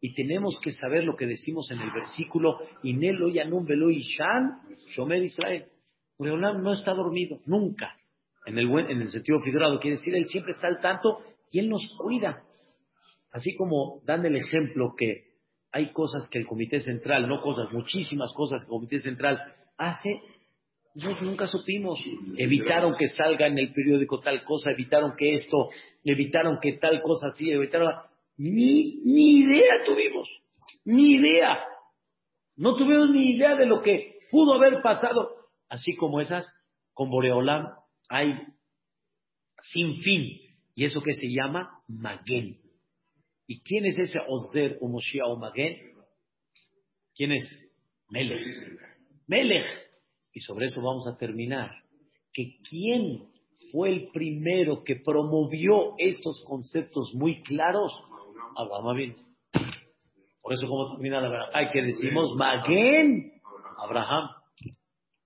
Y 0.00 0.14
tenemos 0.14 0.58
que 0.60 0.72
saber 0.72 1.04
lo 1.04 1.14
que 1.14 1.26
decimos 1.26 1.70
en 1.70 1.80
el 1.80 1.92
versículo, 1.92 2.58
Inelo 2.82 3.28
Yanum 3.28 3.64
Velo 3.64 3.90
Ishan, 3.90 4.62
Shomer 4.88 5.22
Israel. 5.22 5.66
Boreolam 6.18 6.62
no 6.62 6.72
está 6.72 6.92
dormido, 6.92 7.40
nunca. 7.46 7.96
En 8.44 8.58
el, 8.58 8.66
buen, 8.66 8.90
en 8.90 9.00
el 9.00 9.08
sentido 9.08 9.40
figurado, 9.40 9.78
quiere 9.78 9.98
decir, 9.98 10.16
Él 10.16 10.26
siempre 10.26 10.52
está 10.52 10.66
al 10.66 10.80
tanto 10.80 11.20
y 11.52 11.60
Él 11.60 11.68
nos 11.68 11.86
cuida. 11.96 12.42
Así 13.30 13.54
como 13.54 14.02
dan 14.04 14.26
el 14.26 14.34
ejemplo 14.34 14.94
que 14.98 15.32
hay 15.70 15.92
cosas 15.92 16.28
que 16.28 16.38
el 16.38 16.46
Comité 16.46 16.80
Central, 16.80 17.28
no 17.28 17.40
cosas, 17.40 17.72
muchísimas 17.72 18.32
cosas 18.34 18.62
que 18.62 18.66
el 18.66 18.70
Comité 18.70 18.98
Central 18.98 19.40
hace, 19.76 20.20
nosotros 20.94 21.22
nunca 21.22 21.46
supimos. 21.46 21.98
Evitaron 22.36 22.94
que 22.98 23.06
salga 23.06 23.46
en 23.46 23.58
el 23.58 23.72
periódico 23.72 24.20
tal 24.20 24.44
cosa, 24.44 24.70
evitaron 24.72 25.14
que 25.16 25.34
esto, 25.34 25.68
evitaron 26.04 26.58
que 26.60 26.74
tal 26.74 27.00
cosa 27.02 27.28
así, 27.28 27.50
evitaron... 27.50 27.92
Ni, 28.36 28.96
ni 29.04 29.40
idea 29.40 29.84
tuvimos, 29.84 30.28
ni 30.84 31.16
idea. 31.16 31.58
No 32.56 32.74
tuvimos 32.74 33.10
ni 33.10 33.36
idea 33.36 33.56
de 33.56 33.66
lo 33.66 33.82
que 33.82 34.18
pudo 34.30 34.54
haber 34.54 34.82
pasado. 34.82 35.36
Así 35.68 35.94
como 35.96 36.20
esas, 36.20 36.44
con 36.92 37.10
Boreolam 37.10 37.68
hay 38.08 38.34
sin 39.62 40.00
fin. 40.02 40.40
¿Y 40.74 40.84
eso 40.84 41.00
que 41.00 41.14
se 41.14 41.28
llama? 41.28 41.82
Maguen. 41.88 42.58
¿Y 43.46 43.60
quién 43.62 43.86
es 43.86 43.98
ese 43.98 44.18
Ozer 44.26 44.78
o 44.80 44.88
Moshiach 44.88 45.26
o 45.28 45.36
Maguen? 45.36 45.76
¿Quién 47.14 47.32
es? 47.32 47.46
Melech. 48.08 48.42
Melech. 49.26 49.66
Y 50.32 50.40
sobre 50.40 50.66
eso 50.66 50.82
vamos 50.82 51.06
a 51.06 51.16
terminar. 51.16 51.70
Que 52.32 52.58
quién 52.68 53.28
fue 53.70 53.90
el 53.90 54.08
primero 54.10 54.82
que 54.84 54.96
promovió 54.96 55.94
estos 55.98 56.42
conceptos 56.46 57.14
muy 57.14 57.42
claros? 57.42 57.92
Abraham 58.56 58.88
Avin. 58.88 59.16
Por 60.40 60.52
eso, 60.54 60.66
como 60.66 60.92
termina 60.92 61.20
la 61.20 61.28
verdad? 61.28 61.50
Hay 61.54 61.70
que 61.70 61.82
decimos 61.82 62.34
Maguen. 62.34 63.40
Abraham. 63.78 64.30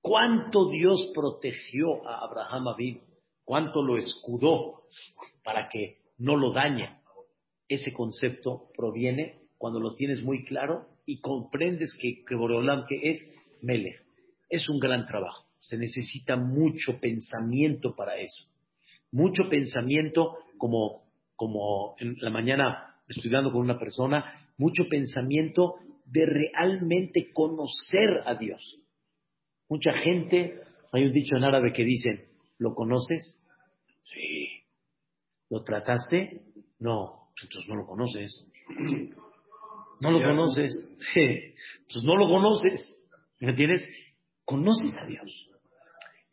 ¿Cuánto 0.00 0.68
Dios 0.68 1.10
protegió 1.14 2.06
a 2.06 2.24
Abraham 2.24 2.68
Avin? 2.68 3.00
¿Cuánto 3.44 3.82
lo 3.82 3.96
escudó 3.96 4.82
para 5.42 5.68
que 5.68 5.98
no 6.18 6.36
lo 6.36 6.52
dañe? 6.52 6.96
ese 7.68 7.92
concepto 7.92 8.68
proviene 8.76 9.40
cuando 9.58 9.80
lo 9.80 9.94
tienes 9.94 10.22
muy 10.22 10.44
claro 10.44 10.86
y 11.04 11.20
comprendes 11.20 11.94
que, 12.00 12.24
que 12.24 12.34
Boreolam 12.34 12.86
que 12.86 13.10
es 13.10 13.18
Melech. 13.62 14.02
Es 14.48 14.68
un 14.68 14.78
gran 14.78 15.06
trabajo. 15.06 15.46
Se 15.58 15.76
necesita 15.76 16.36
mucho 16.36 16.98
pensamiento 17.00 17.94
para 17.94 18.16
eso. 18.16 18.48
Mucho 19.12 19.48
pensamiento 19.48 20.38
como, 20.58 21.04
como 21.34 21.96
en 21.98 22.16
la 22.20 22.30
mañana 22.30 22.94
estudiando 23.08 23.52
con 23.52 23.62
una 23.62 23.78
persona, 23.78 24.50
mucho 24.58 24.84
pensamiento 24.88 25.76
de 26.06 26.26
realmente 26.26 27.32
conocer 27.32 28.22
a 28.24 28.34
Dios. 28.34 28.78
Mucha 29.68 29.92
gente, 29.94 30.60
hay 30.92 31.04
un 31.04 31.12
dicho 31.12 31.36
en 31.36 31.44
árabe 31.44 31.72
que 31.72 31.84
dicen, 31.84 32.26
¿lo 32.58 32.74
conoces? 32.74 33.42
Sí. 34.04 34.48
¿Lo 35.50 35.62
trataste? 35.62 36.42
No 36.78 37.26
entonces 37.42 37.68
no 37.68 37.76
lo 37.76 37.86
conoces. 37.86 38.46
No 39.98 40.10
lo 40.10 40.20
conoces. 40.20 40.70
Entonces 41.14 42.04
no 42.04 42.16
lo 42.16 42.28
conoces. 42.28 43.02
¿Me 43.40 43.50
entiendes? 43.50 43.84
Conoces 44.44 44.92
a 44.94 45.06
Dios. 45.06 45.50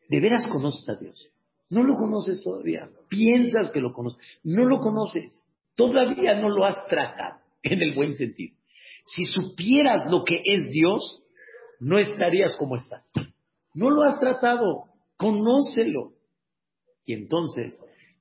De 0.09 0.19
veras 0.19 0.47
conoces 0.47 0.87
a 0.89 0.95
Dios. 0.95 1.29
No 1.69 1.83
lo 1.83 1.95
conoces 1.95 2.43
todavía. 2.43 2.89
Piensas 3.09 3.71
que 3.71 3.79
lo 3.79 3.93
conoces. 3.93 4.19
No 4.43 4.65
lo 4.65 4.79
conoces. 4.79 5.41
Todavía 5.75 6.35
no 6.39 6.49
lo 6.49 6.65
has 6.65 6.85
tratado 6.85 7.39
en 7.63 7.81
el 7.81 7.95
buen 7.95 8.15
sentido. 8.15 8.55
Si 9.05 9.23
supieras 9.25 10.05
lo 10.09 10.23
que 10.23 10.37
es 10.43 10.69
Dios, 10.69 11.23
no 11.79 11.97
estarías 11.97 12.55
como 12.57 12.77
estás. 12.77 13.11
No 13.73 13.89
lo 13.89 14.03
has 14.03 14.19
tratado. 14.19 14.85
Conócelo. 15.17 16.13
Y 17.05 17.13
entonces 17.13 17.77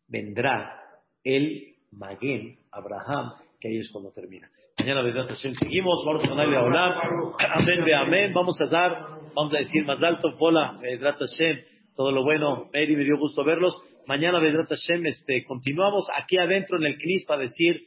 vendrá 0.08 0.80
el 1.22 1.76
Maguen, 1.90 2.58
Abraham, 2.70 3.34
que 3.60 3.68
ahí 3.68 3.78
es 3.78 3.90
cuando 3.90 4.10
termina. 4.12 4.50
Mañana, 4.82 5.02
Vedrat 5.02 5.28
Hashem, 5.28 5.52
seguimos. 5.52 6.04
Amén, 6.08 7.84
de 7.84 7.94
amén. 7.94 8.32
Vamos 8.34 8.60
a 8.60 8.66
dar, 8.66 8.90
vamos 9.32 9.54
a 9.54 9.58
decir 9.58 9.84
más 9.84 10.02
alto, 10.02 10.34
hola, 10.40 10.76
Vedrat 10.82 11.20
Hashem, 11.20 11.60
todo 11.94 12.10
lo 12.10 12.24
bueno. 12.24 12.68
Mary, 12.74 12.96
me 12.96 13.04
dio 13.04 13.16
gusto 13.16 13.44
verlos. 13.44 13.80
Mañana, 14.08 14.40
Vedrat 14.40 14.68
Hashem, 14.68 15.06
este, 15.06 15.44
continuamos 15.44 16.08
aquí 16.20 16.36
adentro 16.36 16.78
en 16.78 16.86
el 16.86 16.96
CNIS 16.96 17.26
para 17.28 17.42
decir 17.42 17.80